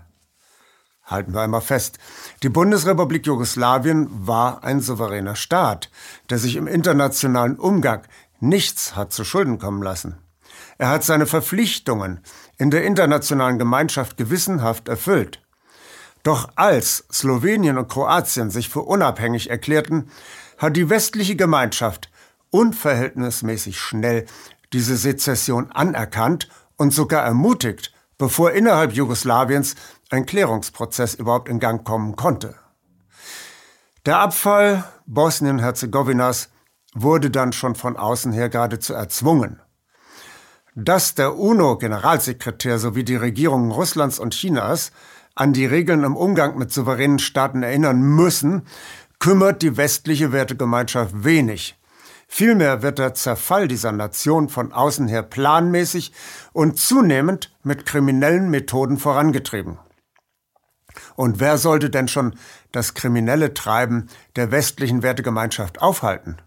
Halten 1.03 1.33
wir 1.33 1.41
einmal 1.41 1.61
fest. 1.61 1.99
Die 2.43 2.49
Bundesrepublik 2.49 3.25
Jugoslawien 3.25 4.09
war 4.27 4.63
ein 4.63 4.81
souveräner 4.81 5.35
Staat, 5.35 5.89
der 6.29 6.37
sich 6.37 6.57
im 6.57 6.67
internationalen 6.67 7.57
Umgang 7.57 8.01
nichts 8.39 8.95
hat 8.95 9.13
zu 9.13 9.23
Schulden 9.23 9.57
kommen 9.57 9.81
lassen. 9.81 10.17
Er 10.77 10.89
hat 10.89 11.03
seine 11.03 11.25
Verpflichtungen 11.25 12.19
in 12.57 12.71
der 12.71 12.83
internationalen 12.83 13.57
Gemeinschaft 13.57 14.17
gewissenhaft 14.17 14.89
erfüllt. 14.89 15.41
Doch 16.23 16.49
als 16.55 17.05
Slowenien 17.11 17.77
und 17.77 17.87
Kroatien 17.87 18.49
sich 18.49 18.69
für 18.69 18.81
unabhängig 18.81 19.49
erklärten, 19.49 20.11
hat 20.57 20.75
die 20.75 20.89
westliche 20.89 21.35
Gemeinschaft 21.35 22.09
unverhältnismäßig 22.57 23.79
schnell 23.79 24.25
diese 24.73 24.97
Sezession 24.97 25.71
anerkannt 25.71 26.49
und 26.75 26.91
sogar 26.91 27.23
ermutigt, 27.23 27.93
bevor 28.17 28.51
innerhalb 28.51 28.93
Jugoslawiens 28.93 29.75
ein 30.09 30.25
Klärungsprozess 30.25 31.13
überhaupt 31.13 31.49
in 31.49 31.59
Gang 31.59 31.85
kommen 31.85 32.15
konnte. 32.15 32.55
Der 34.05 34.19
Abfall 34.19 34.83
Bosnien-Herzegowinas 35.05 36.49
wurde 36.95 37.29
dann 37.29 37.53
schon 37.53 37.75
von 37.75 37.95
außen 37.95 38.31
her 38.31 38.49
geradezu 38.49 38.93
erzwungen. 38.93 39.61
Dass 40.73 41.13
der 41.15 41.37
UNO-Generalsekretär 41.37 42.79
sowie 42.79 43.03
die 43.03 43.15
Regierungen 43.15 43.71
Russlands 43.71 44.19
und 44.19 44.33
Chinas 44.33 44.91
an 45.35 45.53
die 45.53 45.65
Regeln 45.65 46.03
im 46.03 46.15
Umgang 46.15 46.57
mit 46.57 46.71
souveränen 46.71 47.19
Staaten 47.19 47.61
erinnern 47.61 48.01
müssen, 48.01 48.63
kümmert 49.19 49.61
die 49.61 49.77
westliche 49.77 50.31
Wertegemeinschaft 50.31 51.23
wenig. 51.23 51.77
Vielmehr 52.27 52.81
wird 52.81 52.99
der 52.99 53.13
Zerfall 53.13 53.67
dieser 53.67 53.91
Nation 53.91 54.49
von 54.49 54.73
außen 54.73 55.07
her 55.07 55.23
planmäßig 55.23 56.11
und 56.53 56.77
zunehmend 56.77 57.55
mit 57.63 57.85
kriminellen 57.85 58.49
Methoden 58.49 58.97
vorangetrieben. 58.97 59.79
Und 61.15 61.39
wer 61.39 61.57
sollte 61.57 61.89
denn 61.89 62.07
schon 62.07 62.35
das 62.71 62.93
kriminelle 62.93 63.53
Treiben 63.53 64.07
der 64.35 64.51
westlichen 64.51 65.03
Wertegemeinschaft 65.03 65.81
aufhalten? 65.81 66.37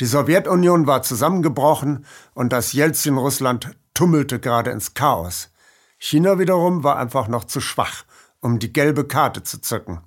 Die 0.00 0.06
Sowjetunion 0.06 0.86
war 0.86 1.02
zusammengebrochen 1.02 2.06
und 2.34 2.52
das 2.52 2.72
Jelzin-Russland 2.72 3.76
tummelte 3.94 4.40
gerade 4.40 4.70
ins 4.70 4.94
Chaos. 4.94 5.50
China 5.98 6.38
wiederum 6.38 6.82
war 6.82 6.96
einfach 6.96 7.28
noch 7.28 7.44
zu 7.44 7.60
schwach, 7.60 8.04
um 8.40 8.58
die 8.58 8.72
gelbe 8.72 9.06
Karte 9.06 9.42
zu 9.42 9.60
zücken. 9.60 10.00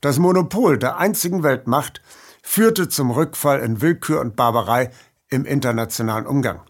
Das 0.00 0.18
Monopol 0.18 0.78
der 0.78 0.98
einzigen 0.98 1.42
Weltmacht 1.42 2.02
führte 2.46 2.88
zum 2.88 3.10
Rückfall 3.10 3.58
in 3.60 3.80
Willkür 3.82 4.20
und 4.20 4.36
Barbarei 4.36 4.90
im 5.28 5.44
internationalen 5.44 6.26
Umgang. 6.26 6.62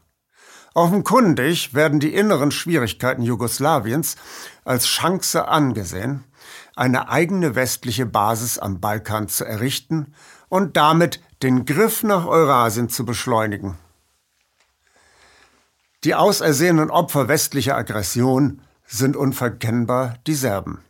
Offenkundig 0.75 1.75
werden 1.75 2.01
die 2.01 2.15
inneren 2.15 2.51
Schwierigkeiten 2.51 3.23
Jugoslawiens 3.23 4.17
als 4.65 4.87
Chance 4.87 5.47
angesehen, 5.49 6.25
eine 6.75 7.11
eigene 7.11 7.55
westliche 7.55 8.07
Basis 8.07 8.59
am 8.59 8.81
Balkan 8.81 9.29
zu 9.29 9.45
errichten 9.45 10.15
und 10.49 10.77
damit 10.77 11.21
den 11.43 11.67
Griff 11.67 12.03
nach 12.03 12.27
Eurasien 12.27 12.89
zu 12.89 13.05
beschleunigen. 13.05 13.77
Die 16.05 16.15
ausersehenen 16.15 16.91
Opfer 16.91 17.29
westlicher 17.29 17.77
Aggression 17.77 18.63
sind 18.87 19.15
unverkennbar 19.15 20.17
die 20.27 20.35
Serben. 20.35 20.81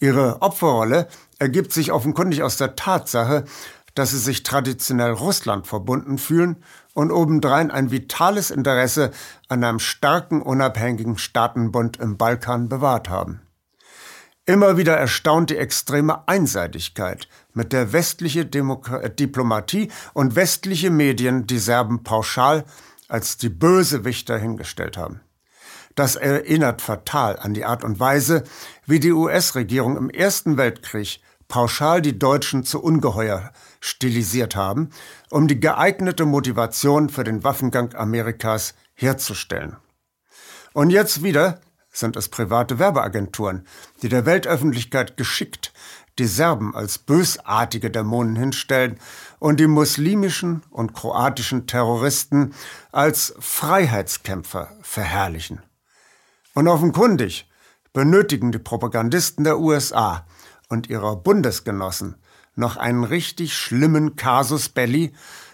Ihre 0.00 0.42
Opferrolle 0.42 1.08
ergibt 1.38 1.72
sich 1.72 1.92
offenkundig 1.92 2.42
aus 2.42 2.56
der 2.56 2.76
Tatsache, 2.76 3.44
dass 3.94 4.10
sie 4.10 4.18
sich 4.18 4.42
traditionell 4.42 5.12
Russland 5.12 5.66
verbunden 5.66 6.18
fühlen 6.18 6.62
und 6.94 7.10
obendrein 7.10 7.70
ein 7.70 7.90
vitales 7.90 8.50
Interesse 8.50 9.10
an 9.48 9.64
einem 9.64 9.78
starken, 9.78 10.42
unabhängigen 10.42 11.18
Staatenbund 11.18 11.98
im 11.98 12.16
Balkan 12.16 12.68
bewahrt 12.68 13.08
haben. 13.08 13.40
Immer 14.44 14.76
wieder 14.76 14.96
erstaunt 14.96 15.50
die 15.50 15.56
extreme 15.56 16.26
Einseitigkeit, 16.26 17.28
mit 17.54 17.72
der 17.72 17.92
westliche 17.92 18.44
Demokra 18.44 18.98
äh, 18.98 19.14
Diplomatie 19.14 19.88
und 20.14 20.34
westliche 20.34 20.90
Medien 20.90 21.46
die 21.46 21.58
Serben 21.58 22.02
pauschal 22.02 22.64
als 23.08 23.36
die 23.36 23.50
Bösewichter 23.50 24.38
hingestellt 24.38 24.96
haben. 24.96 25.20
Das 25.94 26.16
erinnert 26.16 26.80
fatal 26.80 27.38
an 27.38 27.54
die 27.54 27.64
Art 27.64 27.84
und 27.84 28.00
Weise, 28.00 28.42
wie 28.86 28.98
die 28.98 29.12
US-Regierung 29.12 29.96
im 29.96 30.10
Ersten 30.10 30.56
Weltkrieg 30.56 31.20
pauschal 31.46 32.00
die 32.02 32.18
Deutschen 32.18 32.64
zu 32.64 32.82
Ungeheuer 32.82 33.52
stilisiert 33.82 34.54
haben, 34.54 34.90
um 35.28 35.48
die 35.48 35.60
geeignete 35.60 36.24
Motivation 36.24 37.10
für 37.10 37.24
den 37.24 37.42
Waffengang 37.44 37.94
Amerikas 37.94 38.74
herzustellen. 38.94 39.76
Und 40.72 40.90
jetzt 40.90 41.22
wieder 41.22 41.60
sind 41.90 42.16
es 42.16 42.28
private 42.28 42.78
Werbeagenturen, 42.78 43.66
die 44.00 44.08
der 44.08 44.24
Weltöffentlichkeit 44.24 45.18
geschickt 45.18 45.72
die 46.18 46.26
Serben 46.26 46.74
als 46.74 46.98
bösartige 46.98 47.90
Dämonen 47.90 48.36
hinstellen 48.36 48.98
und 49.38 49.58
die 49.58 49.66
muslimischen 49.66 50.62
und 50.70 50.94
kroatischen 50.94 51.66
Terroristen 51.66 52.54
als 52.92 53.34
Freiheitskämpfer 53.38 54.70
verherrlichen. 54.82 55.62
Und 56.54 56.68
offenkundig 56.68 57.48
benötigen 57.92 58.52
die 58.52 58.58
Propagandisten 58.58 59.44
der 59.44 59.58
USA 59.58 60.26
und 60.68 60.88
ihrer 60.88 61.16
Bundesgenossen 61.16 62.16
noch 62.54 62.76
einen 62.76 63.04
richtig 63.04 63.54
schlimmen 63.54 64.16
Casus 64.16 64.68
belli, 64.68 65.12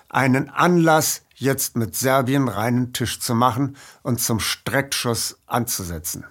einen 0.08 0.48
Anlass, 0.48 1.22
jetzt 1.34 1.76
mit 1.76 1.94
Serbien 1.94 2.48
reinen 2.48 2.92
Tisch 2.92 3.20
zu 3.20 3.34
machen 3.34 3.76
und 4.02 4.20
zum 4.20 4.40
Streckschuss 4.40 5.38
anzusetzen. 5.46 6.24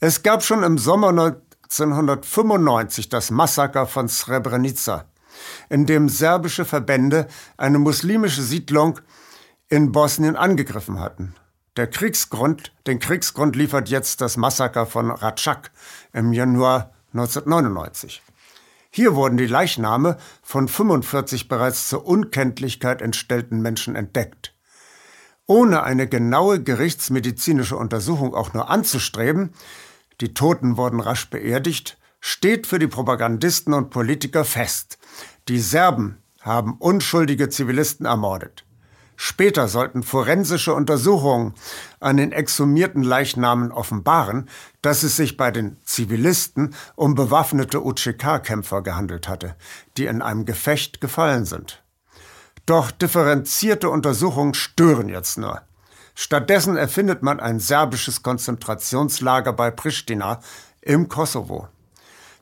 Es 0.00 0.22
gab 0.22 0.42
schon 0.42 0.62
im 0.62 0.78
Sommer 0.78 1.08
1995 1.08 3.08
das 3.08 3.30
Massaker 3.30 3.86
von 3.86 4.08
Srebrenica, 4.08 5.06
in 5.68 5.86
dem 5.86 6.08
serbische 6.08 6.64
Verbände 6.64 7.26
eine 7.56 7.78
muslimische 7.78 8.42
Siedlung 8.42 9.00
in 9.68 9.92
Bosnien 9.92 10.36
angegriffen 10.36 10.98
hatten. 10.98 11.34
Der 11.76 11.86
Kriegsgrund, 11.86 12.72
den 12.86 12.98
Kriegsgrund 12.98 13.56
liefert 13.56 13.88
jetzt 13.88 14.20
das 14.20 14.36
Massaker 14.36 14.86
von 14.86 15.10
Ratschak 15.10 15.70
im 16.12 16.32
Januar 16.32 16.90
1999. 17.12 18.22
Hier 18.90 19.14
wurden 19.14 19.36
die 19.36 19.46
Leichname 19.46 20.16
von 20.42 20.66
45 20.66 21.46
bereits 21.46 21.88
zur 21.88 22.04
Unkenntlichkeit 22.04 23.00
entstellten 23.02 23.62
Menschen 23.62 23.94
entdeckt. 23.94 24.54
Ohne 25.46 25.84
eine 25.84 26.08
genaue 26.08 26.62
gerichtsmedizinische 26.62 27.76
Untersuchung 27.76 28.34
auch 28.34 28.52
nur 28.52 28.68
anzustreben, 28.68 29.54
die 30.20 30.34
Toten 30.34 30.76
wurden 30.76 31.00
rasch 31.00 31.30
beerdigt, 31.30 31.98
steht 32.20 32.66
für 32.66 32.78
die 32.78 32.88
Propagandisten 32.88 33.72
und 33.72 33.90
Politiker 33.90 34.44
fest. 34.44 34.98
Die 35.48 35.60
Serben 35.60 36.18
haben 36.40 36.76
unschuldige 36.78 37.48
Zivilisten 37.48 38.06
ermordet. 38.06 38.64
Später 39.22 39.68
sollten 39.68 40.02
forensische 40.02 40.72
Untersuchungen 40.72 41.52
an 42.00 42.16
den 42.16 42.32
exhumierten 42.32 43.02
Leichnamen 43.02 43.70
offenbaren, 43.70 44.48
dass 44.80 45.02
es 45.02 45.16
sich 45.16 45.36
bei 45.36 45.50
den 45.50 45.76
Zivilisten 45.84 46.74
um 46.96 47.14
bewaffnete 47.16 47.84
UCK-Kämpfer 47.84 48.80
gehandelt 48.80 49.28
hatte, 49.28 49.56
die 49.98 50.06
in 50.06 50.22
einem 50.22 50.46
Gefecht 50.46 51.02
gefallen 51.02 51.44
sind. 51.44 51.82
Doch 52.64 52.90
differenzierte 52.90 53.90
Untersuchungen 53.90 54.54
stören 54.54 55.10
jetzt 55.10 55.36
nur. 55.36 55.60
Stattdessen 56.14 56.78
erfindet 56.78 57.22
man 57.22 57.40
ein 57.40 57.60
serbisches 57.60 58.22
Konzentrationslager 58.22 59.52
bei 59.52 59.70
Pristina 59.70 60.40
im 60.80 61.10
Kosovo. 61.10 61.68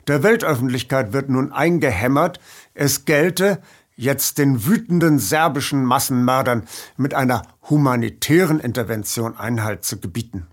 Der 0.07 0.23
Weltöffentlichkeit 0.23 1.12
wird 1.12 1.29
nun 1.29 1.53
eingehämmert, 1.53 2.41
es 2.73 3.05
gelte, 3.05 3.61
jetzt 3.98 4.38
den 4.38 4.64
wütenden 4.64 5.18
serbischen 5.18 5.84
Massenmördern 5.84 6.68
mit 6.96 7.14
einer 7.14 7.42
humanitären 7.68 8.61
Intervention 8.61 9.37
Einhalt 9.37 9.84
zu 9.84 9.98
gebieten. 9.98 10.46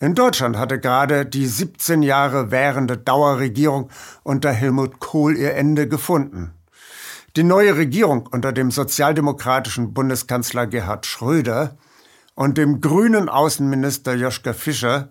In 0.00 0.16
Deutschland 0.16 0.56
hatte 0.56 0.80
gerade 0.80 1.24
die 1.24 1.46
17 1.46 2.02
Jahre 2.02 2.50
währende 2.50 2.98
Dauerregierung 2.98 3.90
unter 4.24 4.50
Helmut 4.50 4.98
Kohl 4.98 5.36
ihr 5.36 5.54
Ende 5.54 5.86
gefunden. 5.86 6.52
Die 7.36 7.44
neue 7.44 7.76
Regierung 7.76 8.26
unter 8.26 8.52
dem 8.52 8.72
sozialdemokratischen 8.72 9.94
Bundeskanzler 9.94 10.66
Gerhard 10.66 11.06
Schröder 11.06 11.78
und 12.34 12.58
dem 12.58 12.80
grünen 12.80 13.28
Außenminister 13.28 14.14
Joschka 14.14 14.52
Fischer 14.52 15.10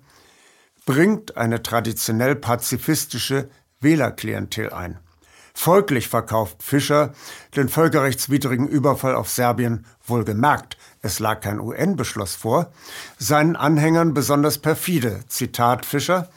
bringt 0.86 1.38
eine 1.38 1.64
traditionell 1.64 2.36
pazifistische 2.36 3.50
Wählerklientel 3.80 4.74
ein. 4.74 5.00
Folglich 5.54 6.08
verkauft 6.08 6.64
Fischer 6.64 7.14
den 7.56 7.70
völkerrechtswidrigen 7.70 8.68
Überfall 8.68 9.16
auf 9.16 9.30
Serbien 9.30 9.86
wohlgemerkt, 10.06 10.78
es 11.02 11.20
lag 11.20 11.42
kein 11.42 11.60
UN-Beschluss 11.60 12.36
vor, 12.36 12.72
seinen 13.18 13.56
Anhängern 13.56 14.14
besonders 14.14 14.60
perfide. 14.60 15.24
Zitat 15.28 15.86
Fischer, 15.86 16.30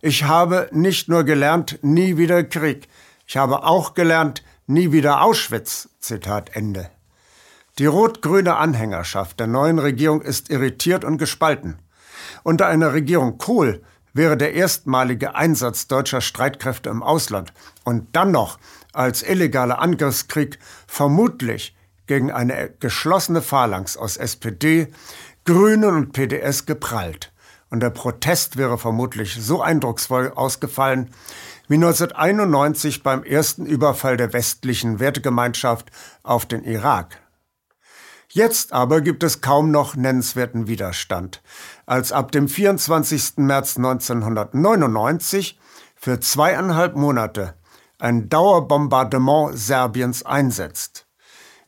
ich 0.00 0.24
habe 0.24 0.68
nicht 0.72 1.08
nur 1.08 1.24
gelernt, 1.24 1.78
nie 1.82 2.16
wieder 2.16 2.44
Krieg, 2.44 2.88
ich 3.26 3.36
habe 3.36 3.64
auch 3.64 3.94
gelernt, 3.94 4.42
nie 4.66 4.90
wieder 4.92 5.22
Auschwitz. 5.22 5.88
Zitat 6.00 6.56
Ende. 6.56 6.90
Die 7.78 7.86
rot-grüne 7.86 8.56
Anhängerschaft 8.56 9.38
der 9.38 9.46
neuen 9.46 9.78
Regierung 9.78 10.22
ist 10.22 10.50
irritiert 10.50 11.04
und 11.04 11.18
gespalten. 11.18 11.78
Unter 12.42 12.66
einer 12.66 12.92
Regierung 12.92 13.38
Kohl 13.38 13.82
wäre 14.18 14.36
der 14.36 14.52
erstmalige 14.52 15.34
Einsatz 15.34 15.86
deutscher 15.86 16.20
Streitkräfte 16.20 16.90
im 16.90 17.02
Ausland 17.02 17.54
und 17.84 18.08
dann 18.14 18.32
noch 18.32 18.58
als 18.92 19.22
illegaler 19.22 19.80
Angriffskrieg 19.80 20.58
vermutlich 20.86 21.74
gegen 22.06 22.32
eine 22.32 22.70
geschlossene 22.80 23.40
Phalanx 23.40 23.96
aus 23.96 24.16
SPD, 24.16 24.88
Grünen 25.44 25.94
und 25.94 26.12
PDS 26.12 26.66
geprallt. 26.66 27.32
Und 27.70 27.80
der 27.80 27.90
Protest 27.90 28.56
wäre 28.56 28.76
vermutlich 28.76 29.36
so 29.40 29.62
eindrucksvoll 29.62 30.32
ausgefallen 30.34 31.10
wie 31.68 31.74
1991 31.74 33.02
beim 33.02 33.22
ersten 33.22 33.66
Überfall 33.66 34.16
der 34.16 34.32
westlichen 34.32 35.00
Wertegemeinschaft 35.00 35.90
auf 36.22 36.44
den 36.44 36.64
Irak. 36.64 37.20
Jetzt 38.30 38.74
aber 38.74 39.00
gibt 39.00 39.22
es 39.22 39.40
kaum 39.40 39.70
noch 39.70 39.96
nennenswerten 39.96 40.68
Widerstand, 40.68 41.42
als 41.86 42.12
ab 42.12 42.30
dem 42.30 42.46
24. 42.46 43.38
März 43.38 43.78
1999 43.78 45.58
für 45.96 46.20
zweieinhalb 46.20 46.94
Monate 46.94 47.54
ein 47.98 48.28
Dauerbombardement 48.28 49.58
Serbiens 49.58 50.26
einsetzt, 50.26 51.06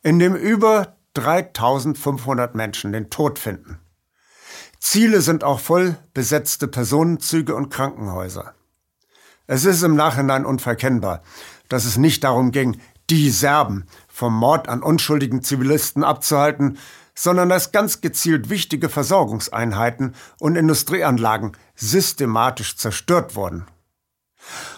in 0.03 0.19
dem 0.19 0.37
über 0.37 0.97
3500 1.15 2.55
Menschen 2.55 2.93
den 2.93 3.09
Tod 3.09 3.39
finden. 3.39 3.81
Ziele 4.79 5.23
sind 5.23 5.45
auch 5.45 5.61
voll 5.61 5.97
besetzte 6.13 6.69
Personenzüge 6.69 7.55
und 7.55 7.71
Krankenhäuser. 7.71 8.55
Es 9.47 9.65
ist 9.65 9.83
im 9.83 9.97
Nachhinein 9.97 10.45
unverkennbar, 10.45 11.23
dass 11.69 11.87
es 11.87 11.97
nicht 11.97 12.23
darum 12.23 12.53
ging, 12.53 12.81
die 13.09 13.31
Serben 13.31 13.87
vom 14.21 14.35
Mord 14.35 14.69
an 14.69 14.83
unschuldigen 14.83 15.43
Zivilisten 15.43 16.05
abzuhalten, 16.05 16.77
sondern 17.15 17.49
dass 17.49 17.73
ganz 17.73 18.03
gezielt 18.03 18.51
wichtige 18.51 18.91
Versorgungseinheiten 18.91 20.15
und 20.39 20.57
Industrieanlagen 20.57 21.53
systematisch 21.75 22.77
zerstört 22.77 23.35
wurden. 23.35 23.65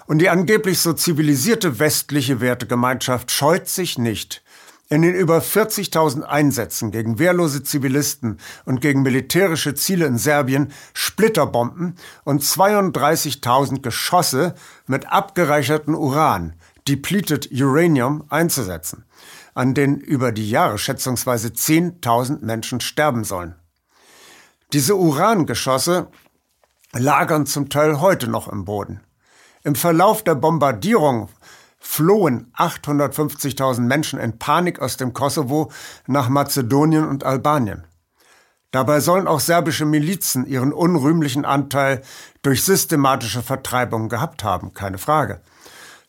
Und 0.07 0.19
die 0.19 0.29
angeblich 0.29 0.79
so 0.79 0.93
zivilisierte 0.93 1.81
westliche 1.81 2.41
Wertegemeinschaft 2.41 3.33
scheut 3.33 3.67
sich 3.69 3.99
nicht, 3.99 4.45
in 4.89 5.03
den 5.03 5.15
über 5.15 5.39
40.000 5.39 6.23
Einsätzen 6.23 6.93
gegen 6.93 7.19
wehrlose 7.19 7.65
Zivilisten 7.65 8.39
und 8.65 8.81
gegen 8.81 9.03
militärische 9.03 9.75
Ziele 9.75 10.07
in 10.07 10.19
Serbien 10.19 10.73
Splitterbomben 10.95 11.97
und 12.23 12.45
32.000 12.45 13.83
Geschosse 13.83 14.55
mit 14.87 15.11
abgereichertem 15.11 15.97
Uran, 15.97 16.55
depleted 16.89 17.51
Uranium, 17.53 18.25
einzusetzen, 18.29 19.05
an 19.55 19.75
denen 19.75 19.99
über 19.99 20.33
die 20.33 20.49
Jahre 20.49 20.79
schätzungsweise 20.79 21.49
10.000 21.49 22.45
Menschen 22.45 22.81
sterben 22.81 23.25
sollen. 23.25 23.55
Diese 24.73 24.97
Urangeschosse 24.97 26.09
lagern 26.93 27.47
zum 27.47 27.69
Teil 27.69 28.01
heute 28.01 28.29
noch 28.29 28.49
im 28.49 28.65
Boden. 28.65 29.01
Im 29.65 29.75
Verlauf 29.75 30.25
der 30.25 30.35
Bombardierung 30.35 31.29
flohen 31.79 32.53
850.000 32.57 33.81
Menschen 33.81 34.19
in 34.19 34.39
Panik 34.39 34.81
aus 34.81 34.97
dem 34.97 35.13
Kosovo 35.13 35.71
nach 36.07 36.29
Mazedonien 36.29 37.07
und 37.07 37.25
Albanien. 37.25 37.85
Dabei 38.71 39.01
sollen 39.01 39.27
auch 39.27 39.41
serbische 39.41 39.85
Milizen 39.85 40.47
ihren 40.47 40.73
unrühmlichen 40.73 41.45
Anteil 41.45 42.03
durch 42.41 42.65
systematische 42.65 43.43
Vertreibung 43.43 44.09
gehabt 44.09 44.45
haben, 44.45 44.73
keine 44.73 44.97
Frage. 44.97 45.43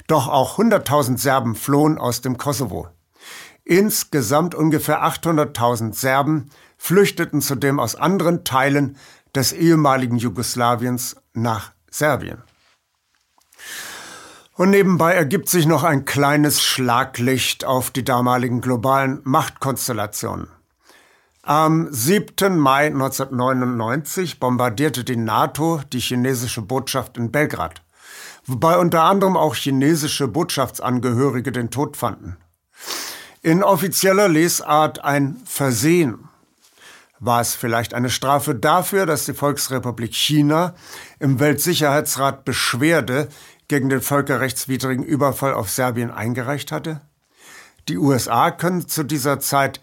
Doch 0.08 0.28
auch 0.28 0.58
100.000 0.58 1.18
Serben 1.18 1.56
flohen 1.56 1.98
aus 1.98 2.22
dem 2.22 2.38
Kosovo. 2.38 2.88
Insgesamt 3.64 4.56
ungefähr 4.56 5.04
800.000 5.04 5.94
Serben 5.94 6.50
flüchteten 6.78 7.42
zudem 7.42 7.80
aus 7.80 7.96
anderen 7.96 8.44
Teilen 8.44 8.98
des 9.34 9.54
ehemaligen 9.54 10.18
Jugoslawiens 10.18 11.16
nach 11.34 11.72
Serbien. 11.90 12.44
Und 14.56 14.70
nebenbei 14.70 15.14
ergibt 15.14 15.50
sich 15.50 15.66
noch 15.66 15.84
ein 15.84 16.06
kleines 16.06 16.62
Schlaglicht 16.62 17.66
auf 17.66 17.90
die 17.90 18.04
damaligen 18.04 18.62
globalen 18.62 19.22
Machtkonstellationen. 19.24 20.48
Am 21.42 21.88
7. 21.92 22.58
Mai 22.58 22.88
1999 22.88 24.40
bombardierte 24.40 25.04
die 25.04 25.18
NATO 25.18 25.82
die 25.92 26.00
chinesische 26.00 26.62
Botschaft 26.62 27.18
in 27.18 27.32
Belgrad, 27.32 27.83
wobei 28.46 28.78
unter 28.78 29.04
anderem 29.04 29.38
auch 29.38 29.56
chinesische 29.56 30.28
Botschaftsangehörige 30.28 31.52
den 31.52 31.70
Tod 31.70 31.98
fanden. 31.98 32.38
In 33.42 33.64
offizieller 33.64 34.30
Lesart 34.30 35.04
ein 35.04 35.42
Versehen. 35.46 36.30
War 37.20 37.42
es 37.42 37.56
vielleicht 37.56 37.94
eine 37.94 38.10
Strafe 38.10 38.54
dafür, 38.54 39.06
dass 39.06 39.26
die 39.26 39.34
Volksrepublik 39.34 40.14
China 40.14 40.76
im 41.20 41.40
Weltsicherheitsrat 41.40 42.44
Beschwerde 42.44 43.30
gegen 43.70 43.90
den 43.90 44.02
völkerrechtswidrigen 44.02 45.06
Überfall 45.06 45.54
auf 45.54 45.70
Serbien 45.70 46.12
eingereicht 46.12 46.72
hatte? 46.72 47.02
Die 47.88 47.98
USA 47.98 48.52
können 48.52 48.88
zu 48.88 49.04
dieser 49.04 49.40
Zeit 49.40 49.82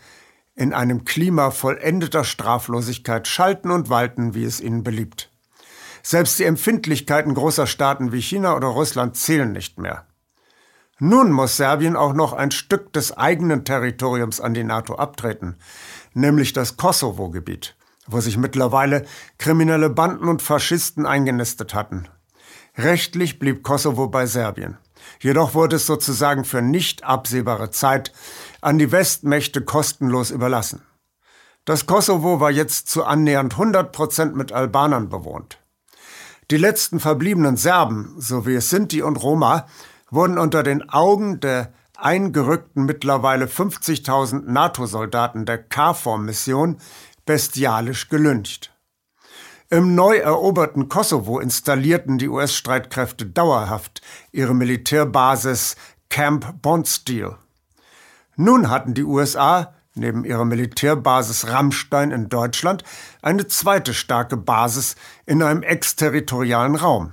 in 0.54 0.74
einem 0.74 1.04
Klima 1.04 1.50
vollendeter 1.50 2.24
Straflosigkeit 2.24 3.26
schalten 3.26 3.70
und 3.70 3.88
walten, 3.88 4.34
wie 4.34 4.44
es 4.44 4.60
ihnen 4.60 4.82
beliebt. 4.82 5.29
Selbst 6.02 6.38
die 6.38 6.44
Empfindlichkeiten 6.44 7.34
großer 7.34 7.66
Staaten 7.66 8.12
wie 8.12 8.22
China 8.22 8.56
oder 8.56 8.68
Russland 8.68 9.16
zählen 9.16 9.52
nicht 9.52 9.78
mehr. 9.78 10.06
Nun 10.98 11.32
muss 11.32 11.56
Serbien 11.56 11.96
auch 11.96 12.12
noch 12.12 12.34
ein 12.34 12.50
Stück 12.50 12.92
des 12.92 13.16
eigenen 13.16 13.64
Territoriums 13.64 14.40
an 14.40 14.52
die 14.52 14.64
NATO 14.64 14.96
abtreten, 14.96 15.56
nämlich 16.12 16.52
das 16.52 16.76
Kosovo-Gebiet, 16.76 17.74
wo 18.06 18.20
sich 18.20 18.36
mittlerweile 18.36 19.06
kriminelle 19.38 19.88
Banden 19.88 20.28
und 20.28 20.42
Faschisten 20.42 21.06
eingenistet 21.06 21.72
hatten. 21.72 22.06
Rechtlich 22.76 23.38
blieb 23.38 23.62
Kosovo 23.62 24.08
bei 24.08 24.26
Serbien. 24.26 24.76
Jedoch 25.20 25.54
wurde 25.54 25.76
es 25.76 25.86
sozusagen 25.86 26.44
für 26.44 26.60
nicht 26.60 27.04
absehbare 27.04 27.70
Zeit 27.70 28.12
an 28.60 28.78
die 28.78 28.92
Westmächte 28.92 29.62
kostenlos 29.62 30.30
überlassen. 30.30 30.82
Das 31.64 31.86
Kosovo 31.86 32.40
war 32.40 32.50
jetzt 32.50 32.88
zu 32.88 33.04
annähernd 33.04 33.54
100 33.54 33.92
Prozent 33.92 34.36
mit 34.36 34.52
Albanern 34.52 35.08
bewohnt. 35.08 35.59
Die 36.50 36.56
letzten 36.56 36.98
verbliebenen 36.98 37.56
Serben, 37.56 38.16
so 38.18 38.44
wie 38.44 38.56
es 38.56 38.70
Sinti 38.70 39.02
und 39.02 39.22
Roma, 39.22 39.68
wurden 40.10 40.36
unter 40.36 40.64
den 40.64 40.88
Augen 40.88 41.38
der 41.38 41.72
eingerückten 41.96 42.86
mittlerweile 42.86 43.46
50.000 43.46 44.50
NATO-Soldaten 44.50 45.46
der 45.46 45.62
KFOR-Mission 45.62 46.78
bestialisch 47.24 48.08
gelyncht. 48.08 48.72
Im 49.68 49.94
neu 49.94 50.16
eroberten 50.16 50.88
Kosovo 50.88 51.38
installierten 51.38 52.18
die 52.18 52.28
US-Streitkräfte 52.28 53.26
dauerhaft 53.26 54.00
ihre 54.32 54.54
Militärbasis 54.54 55.76
Camp 56.08 56.60
Bondsteel. 56.62 57.36
Nun 58.34 58.70
hatten 58.70 58.94
die 58.94 59.04
USA 59.04 59.72
neben 60.00 60.24
ihrer 60.24 60.44
Militärbasis 60.44 61.48
Rammstein 61.48 62.10
in 62.10 62.28
Deutschland 62.28 62.82
eine 63.22 63.46
zweite 63.46 63.94
starke 63.94 64.36
Basis 64.36 64.96
in 65.26 65.42
einem 65.42 65.62
exterritorialen 65.62 66.74
Raum. 66.74 67.12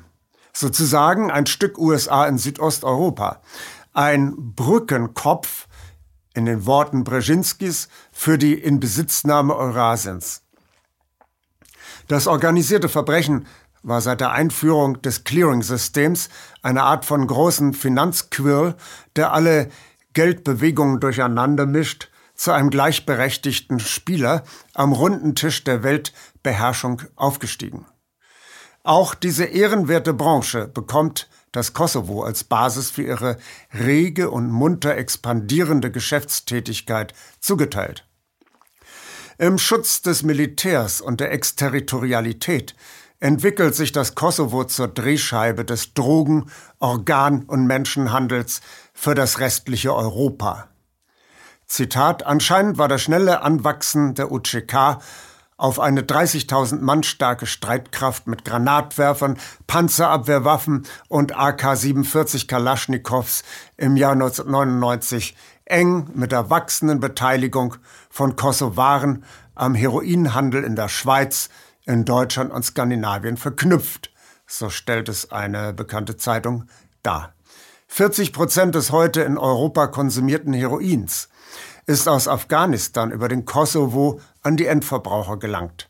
Sozusagen 0.53 1.29
ein 1.29 1.45
Stück 1.45 1.77
USA 1.77 2.25
in 2.25 2.39
Südosteuropa. 2.39 3.41
Ein 3.93 4.53
Brückenkopf 4.55 5.67
in 6.33 6.45
den 6.45 6.65
Worten 6.65 7.03
Brzezinskis 7.03 7.89
für 8.11 8.37
die 8.37 8.53
Inbesitznahme 8.53 9.55
Eurasiens. 9.55 10.43
Das 12.07 12.25
organisierte 12.25 12.89
Verbrechen 12.89 13.47
war 13.83 14.01
seit 14.01 14.21
der 14.21 14.31
Einführung 14.31 15.01
des 15.01 15.23
Clearing-Systems 15.23 16.29
eine 16.61 16.83
Art 16.83 17.05
von 17.05 17.27
großen 17.27 17.73
Finanzquirl, 17.73 18.75
der 19.15 19.33
alle 19.33 19.69
Geldbewegungen 20.13 20.99
durcheinander 20.99 21.65
mischt, 21.65 22.09
zu 22.37 22.51
einem 22.51 22.69
gleichberechtigten 22.69 23.79
Spieler 23.79 24.43
am 24.73 24.93
runden 24.93 25.35
Tisch 25.35 25.63
der 25.63 25.83
Weltbeherrschung 25.83 27.01
aufgestiegen. 27.15 27.85
Auch 28.83 29.15
diese 29.15 29.43
ehrenwerte 29.43 30.13
Branche 30.13 30.67
bekommt 30.67 31.27
das 31.51 31.73
Kosovo 31.73 32.23
als 32.23 32.43
Basis 32.43 32.89
für 32.89 33.03
ihre 33.03 33.37
rege 33.73 34.29
und 34.29 34.49
munter 34.49 34.95
expandierende 34.95 35.91
Geschäftstätigkeit 35.91 37.13
zugeteilt. 37.39 38.05
Im 39.39 39.57
Schutz 39.57 40.01
des 40.01 40.23
Militärs 40.23 41.01
und 41.01 41.19
der 41.19 41.31
Exterritorialität 41.31 42.75
entwickelt 43.19 43.75
sich 43.75 43.91
das 43.91 44.15
Kosovo 44.15 44.63
zur 44.63 44.87
Drehscheibe 44.87 45.65
des 45.65 45.93
Drogen-, 45.93 46.49
Organ- 46.79 47.43
und 47.43 47.65
Menschenhandels 47.65 48.61
für 48.93 49.15
das 49.15 49.39
restliche 49.39 49.93
Europa. 49.93 50.69
Zitat, 51.67 52.25
anscheinend 52.25 52.77
war 52.77 52.87
das 52.87 53.01
schnelle 53.01 53.41
Anwachsen 53.41 54.15
der 54.15 54.31
UCK 54.31 54.99
auf 55.57 55.79
eine 55.79 56.01
30.000 56.01 56.79
Mann 56.79 57.03
starke 57.03 57.45
Streitkraft 57.45 58.27
mit 58.27 58.45
Granatwerfern, 58.45 59.37
Panzerabwehrwaffen 59.65 60.85
und 61.09 61.35
AK-47 61.35 62.47
Kalaschnikows 62.47 63.43
im 63.75 63.97
Jahr 63.97 64.13
1999 64.13 65.35
eng 65.65 66.09
mit 66.13 66.31
der 66.31 66.49
wachsenden 66.49 66.99
Beteiligung 66.99 67.75
von 68.09 68.35
Kosovaren 68.35 69.25
am 69.55 69.75
Heroinhandel 69.75 70.63
in 70.63 70.75
der 70.75 70.89
Schweiz, 70.89 71.49
in 71.85 72.05
Deutschland 72.05 72.51
und 72.51 72.63
Skandinavien 72.63 73.35
verknüpft. 73.35 74.11
So 74.45 74.69
stellt 74.69 75.09
es 75.09 75.31
eine 75.31 75.73
bekannte 75.73 76.15
Zeitung 76.15 76.69
dar. 77.01 77.33
40 77.87 78.31
Prozent 78.31 78.75
des 78.75 78.91
heute 78.91 79.21
in 79.21 79.37
Europa 79.37 79.87
konsumierten 79.87 80.53
Heroins 80.53 81.29
ist 81.87 82.09
aus 82.09 82.27
Afghanistan 82.27 83.11
über 83.11 83.29
den 83.29 83.45
Kosovo 83.45 84.19
an 84.43 84.57
die 84.57 84.65
Endverbraucher 84.65 85.37
gelangt. 85.37 85.89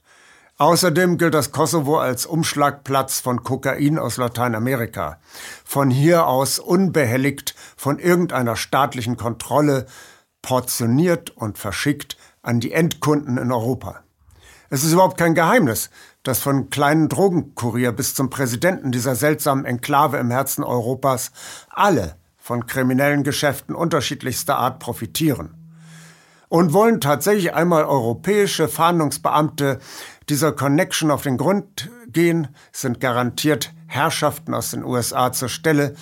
Außerdem 0.60 1.18
gilt 1.18 1.34
das 1.34 1.52
Kosovo 1.52 1.98
als 1.98 2.26
Umschlagplatz 2.26 3.20
von 3.20 3.44
Kokain 3.44 3.98
aus 4.00 4.18
Lateinamerika. 4.18 5.20
Von 5.66 5.90
hier 5.90 6.28
aus 6.28 6.60
unbehelligt 6.60 7.56
von 7.76 8.00
irgendeiner 8.00 8.56
staatlichen 8.56 9.18
Kontrolle 9.18 9.88
portioniert 10.44 11.32
und 11.32 11.58
verschickt 11.58 12.16
an 12.44 12.60
die 12.60 12.72
Endkunden 12.72 13.38
in 13.38 13.52
Europa. 13.52 14.04
Es 14.70 14.84
ist 14.84 14.94
überhaupt 14.94 15.18
kein 15.18 15.36
Geheimnis, 15.36 15.90
dass 16.24 16.40
von 16.40 16.70
kleinen 16.70 17.10
Drogenkurier 17.10 17.92
bis 17.92 18.14
zum 18.14 18.30
Präsidenten 18.30 18.92
dieser 18.92 19.16
seltsamen 19.16 19.66
Enklave 19.66 20.18
im 20.18 20.30
Herzen 20.30 20.64
Europas 20.64 21.32
alle 21.70 22.18
von 22.38 22.68
kriminellen 22.68 23.24
Geschäften 23.24 23.74
unterschiedlichster 23.76 24.58
Art 24.58 24.80
profitieren. 24.80 25.57
Und 26.50 26.74
wollen 26.74 27.02
tatsächlich 27.02 27.54
einmal 27.54 27.84
europäische 27.84 28.68
Fahndungsbeamte 28.68 29.80
dieser 30.30 30.52
Connection 30.52 31.12
auf 31.12 31.24
den 31.24 31.38
Grund 31.38 31.90
gehen, 32.08 32.50
sind 32.72 33.00
garantiert 33.00 33.74
Herrschaften 33.88 34.54
aus 34.54 34.72
den 34.72 34.84
USA 34.84 35.32
zur 35.32 35.50
Stelle, 35.50 35.96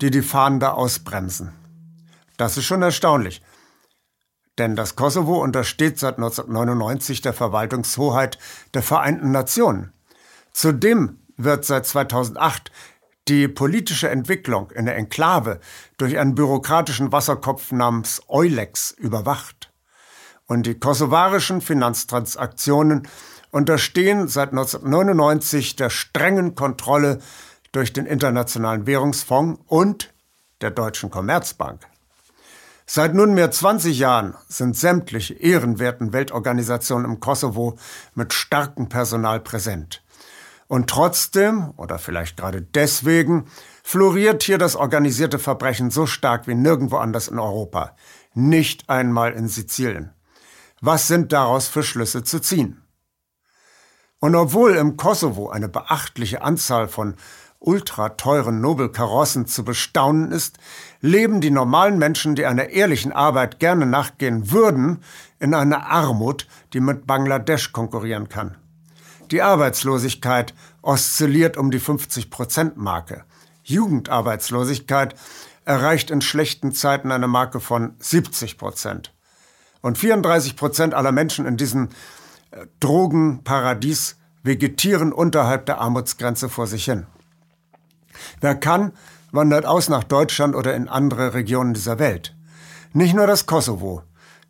die 0.00 0.10
die 0.10 0.22
Fahnder 0.22 0.76
ausbremsen. 0.76 1.52
Das 2.36 2.56
ist 2.56 2.64
schon 2.64 2.82
erstaunlich. 2.82 3.42
Denn 4.58 4.74
das 4.74 4.96
Kosovo 4.96 5.42
untersteht 5.42 5.98
seit 5.98 6.16
1999 6.16 7.20
der 7.20 7.32
Verwaltungshoheit 7.32 8.38
der 8.74 8.82
Vereinten 8.82 9.30
Nationen. 9.30 9.92
Zudem 10.52 11.20
wird 11.36 11.64
seit 11.64 11.86
2008 11.86 12.72
die 13.28 13.46
politische 13.46 14.08
Entwicklung 14.08 14.70
in 14.70 14.86
der 14.86 14.96
Enklave 14.96 15.60
durch 15.98 16.18
einen 16.18 16.34
bürokratischen 16.34 17.12
Wasserkopf 17.12 17.72
namens 17.72 18.22
Eulex 18.28 18.90
überwacht. 18.90 19.57
Und 20.48 20.64
die 20.64 20.80
kosovarischen 20.80 21.60
Finanztransaktionen 21.60 23.06
unterstehen 23.50 24.28
seit 24.28 24.50
1999 24.50 25.76
der 25.76 25.90
strengen 25.90 26.54
Kontrolle 26.54 27.18
durch 27.70 27.92
den 27.92 28.06
Internationalen 28.06 28.86
Währungsfonds 28.86 29.60
und 29.66 30.12
der 30.62 30.70
Deutschen 30.70 31.10
Commerzbank. 31.10 31.86
Seit 32.86 33.14
nunmehr 33.14 33.50
20 33.50 33.98
Jahren 33.98 34.34
sind 34.48 34.74
sämtliche 34.74 35.34
ehrenwerten 35.34 36.14
Weltorganisationen 36.14 37.04
im 37.04 37.20
Kosovo 37.20 37.78
mit 38.14 38.32
starkem 38.32 38.88
Personal 38.88 39.40
präsent. 39.40 40.02
Und 40.66 40.88
trotzdem, 40.88 41.74
oder 41.76 41.98
vielleicht 41.98 42.38
gerade 42.38 42.62
deswegen, 42.62 43.44
floriert 43.82 44.42
hier 44.42 44.56
das 44.56 44.76
organisierte 44.76 45.38
Verbrechen 45.38 45.90
so 45.90 46.06
stark 46.06 46.46
wie 46.46 46.54
nirgendwo 46.54 46.96
anders 46.96 47.28
in 47.28 47.38
Europa. 47.38 47.94
Nicht 48.32 48.88
einmal 48.88 49.32
in 49.32 49.48
Sizilien. 49.48 50.14
Was 50.80 51.08
sind 51.08 51.32
daraus 51.32 51.68
für 51.68 51.82
Schlüsse 51.82 52.22
zu 52.22 52.40
ziehen? 52.40 52.82
Und 54.20 54.34
obwohl 54.34 54.76
im 54.76 54.96
Kosovo 54.96 55.48
eine 55.50 55.68
beachtliche 55.68 56.42
Anzahl 56.42 56.88
von 56.88 57.14
ultrateuren 57.60 58.60
Nobelkarossen 58.60 59.46
zu 59.46 59.64
bestaunen 59.64 60.30
ist, 60.30 60.58
leben 61.00 61.40
die 61.40 61.50
normalen 61.50 61.98
Menschen, 61.98 62.34
die 62.34 62.46
einer 62.46 62.68
ehrlichen 62.68 63.12
Arbeit 63.12 63.58
gerne 63.58 63.86
nachgehen 63.86 64.52
würden, 64.52 65.02
in 65.40 65.54
einer 65.54 65.86
Armut, 65.86 66.46
die 66.72 66.80
mit 66.80 67.06
Bangladesch 67.06 67.72
konkurrieren 67.72 68.28
kann. 68.28 68.56
Die 69.30 69.42
Arbeitslosigkeit 69.42 70.54
oszilliert 70.82 71.56
um 71.56 71.70
die 71.70 71.80
50-Prozent-Marke. 71.80 73.24
Jugendarbeitslosigkeit 73.62 75.14
erreicht 75.64 76.10
in 76.10 76.22
schlechten 76.22 76.72
Zeiten 76.72 77.12
eine 77.12 77.28
Marke 77.28 77.60
von 77.60 77.94
70 77.98 78.56
Prozent. 78.56 79.12
Und 79.80 79.98
34 79.98 80.56
Prozent 80.56 80.94
aller 80.94 81.12
Menschen 81.12 81.46
in 81.46 81.56
diesem 81.56 81.88
äh, 82.50 82.66
Drogenparadies 82.80 84.16
vegetieren 84.42 85.12
unterhalb 85.12 85.66
der 85.66 85.80
Armutsgrenze 85.80 86.48
vor 86.48 86.66
sich 86.66 86.84
hin. 86.84 87.06
Wer 88.40 88.54
kann, 88.54 88.92
wandert 89.30 89.66
aus 89.66 89.88
nach 89.88 90.04
Deutschland 90.04 90.54
oder 90.54 90.74
in 90.74 90.88
andere 90.88 91.34
Regionen 91.34 91.74
dieser 91.74 91.98
Welt. 91.98 92.34
Nicht 92.92 93.14
nur 93.14 93.26
das 93.26 93.46
Kosovo, 93.46 94.02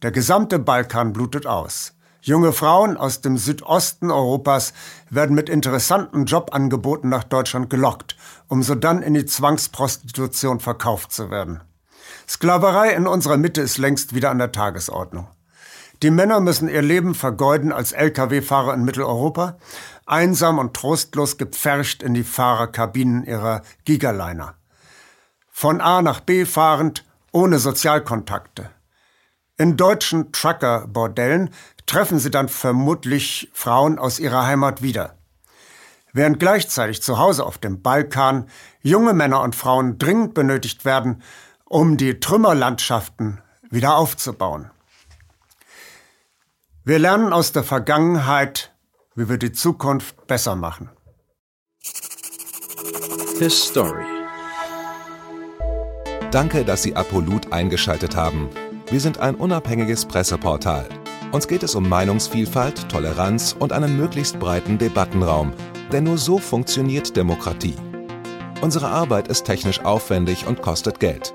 der 0.02 0.12
gesamte 0.12 0.58
Balkan 0.58 1.12
blutet 1.12 1.46
aus. 1.46 1.94
Junge 2.20 2.52
Frauen 2.52 2.96
aus 2.96 3.20
dem 3.20 3.38
Südosten 3.38 4.10
Europas 4.10 4.72
werden 5.08 5.34
mit 5.34 5.48
interessanten 5.48 6.26
Jobangeboten 6.26 7.08
nach 7.08 7.24
Deutschland 7.24 7.70
gelockt, 7.70 8.16
um 8.48 8.62
so 8.62 8.74
dann 8.74 9.02
in 9.02 9.14
die 9.14 9.24
Zwangsprostitution 9.24 10.60
verkauft 10.60 11.12
zu 11.12 11.30
werden. 11.30 11.60
Sklaverei 12.28 12.90
in 12.90 13.06
unserer 13.06 13.38
Mitte 13.38 13.62
ist 13.62 13.78
längst 13.78 14.14
wieder 14.14 14.30
an 14.30 14.38
der 14.38 14.52
Tagesordnung. 14.52 15.28
Die 16.02 16.10
Männer 16.10 16.40
müssen 16.40 16.68
ihr 16.68 16.82
Leben 16.82 17.14
vergeuden 17.14 17.72
als 17.72 17.92
Lkw-Fahrer 17.92 18.74
in 18.74 18.84
Mitteleuropa, 18.84 19.56
einsam 20.06 20.58
und 20.58 20.74
trostlos 20.74 21.38
gepfercht 21.38 22.02
in 22.02 22.14
die 22.14 22.24
Fahrerkabinen 22.24 23.24
ihrer 23.24 23.62
Gigaliner. 23.84 24.54
Von 25.50 25.80
A 25.80 26.02
nach 26.02 26.20
B 26.20 26.44
fahrend, 26.44 27.04
ohne 27.32 27.58
Sozialkontakte. 27.58 28.70
In 29.56 29.76
deutschen 29.76 30.30
Trucker-Bordellen 30.30 31.50
treffen 31.86 32.20
sie 32.20 32.30
dann 32.30 32.48
vermutlich 32.48 33.50
Frauen 33.52 33.98
aus 33.98 34.20
ihrer 34.20 34.46
Heimat 34.46 34.82
wieder. 34.82 35.18
Während 36.12 36.38
gleichzeitig 36.38 37.02
zu 37.02 37.18
Hause 37.18 37.44
auf 37.44 37.58
dem 37.58 37.82
Balkan 37.82 38.48
junge 38.82 39.14
Männer 39.14 39.42
und 39.42 39.56
Frauen 39.56 39.98
dringend 39.98 40.34
benötigt 40.34 40.84
werden, 40.84 41.22
um 41.68 41.98
die 41.98 42.18
Trümmerlandschaften 42.18 43.42
wieder 43.70 43.96
aufzubauen. 43.96 44.70
Wir 46.84 46.98
lernen 46.98 47.34
aus 47.34 47.52
der 47.52 47.64
Vergangenheit, 47.64 48.72
wie 49.14 49.28
wir 49.28 49.36
die 49.36 49.52
Zukunft 49.52 50.26
besser 50.26 50.56
machen. 50.56 50.88
His 53.38 53.68
Story. 53.68 54.04
Danke, 56.30 56.64
dass 56.64 56.82
Sie 56.82 56.96
Apolut 56.96 57.52
eingeschaltet 57.52 58.16
haben. 58.16 58.48
Wir 58.90 59.00
sind 59.00 59.18
ein 59.18 59.34
unabhängiges 59.34 60.06
Presseportal. 60.06 60.88
Uns 61.32 61.46
geht 61.46 61.62
es 61.62 61.74
um 61.74 61.86
Meinungsvielfalt, 61.86 62.88
Toleranz 62.88 63.54
und 63.58 63.72
einen 63.72 63.98
möglichst 63.98 64.38
breiten 64.38 64.78
Debattenraum, 64.78 65.52
denn 65.92 66.04
nur 66.04 66.16
so 66.16 66.38
funktioniert 66.38 67.14
Demokratie. 67.16 67.76
Unsere 68.62 68.88
Arbeit 68.88 69.28
ist 69.28 69.44
technisch 69.44 69.84
aufwendig 69.84 70.46
und 70.46 70.62
kostet 70.62 71.00
Geld. 71.00 71.34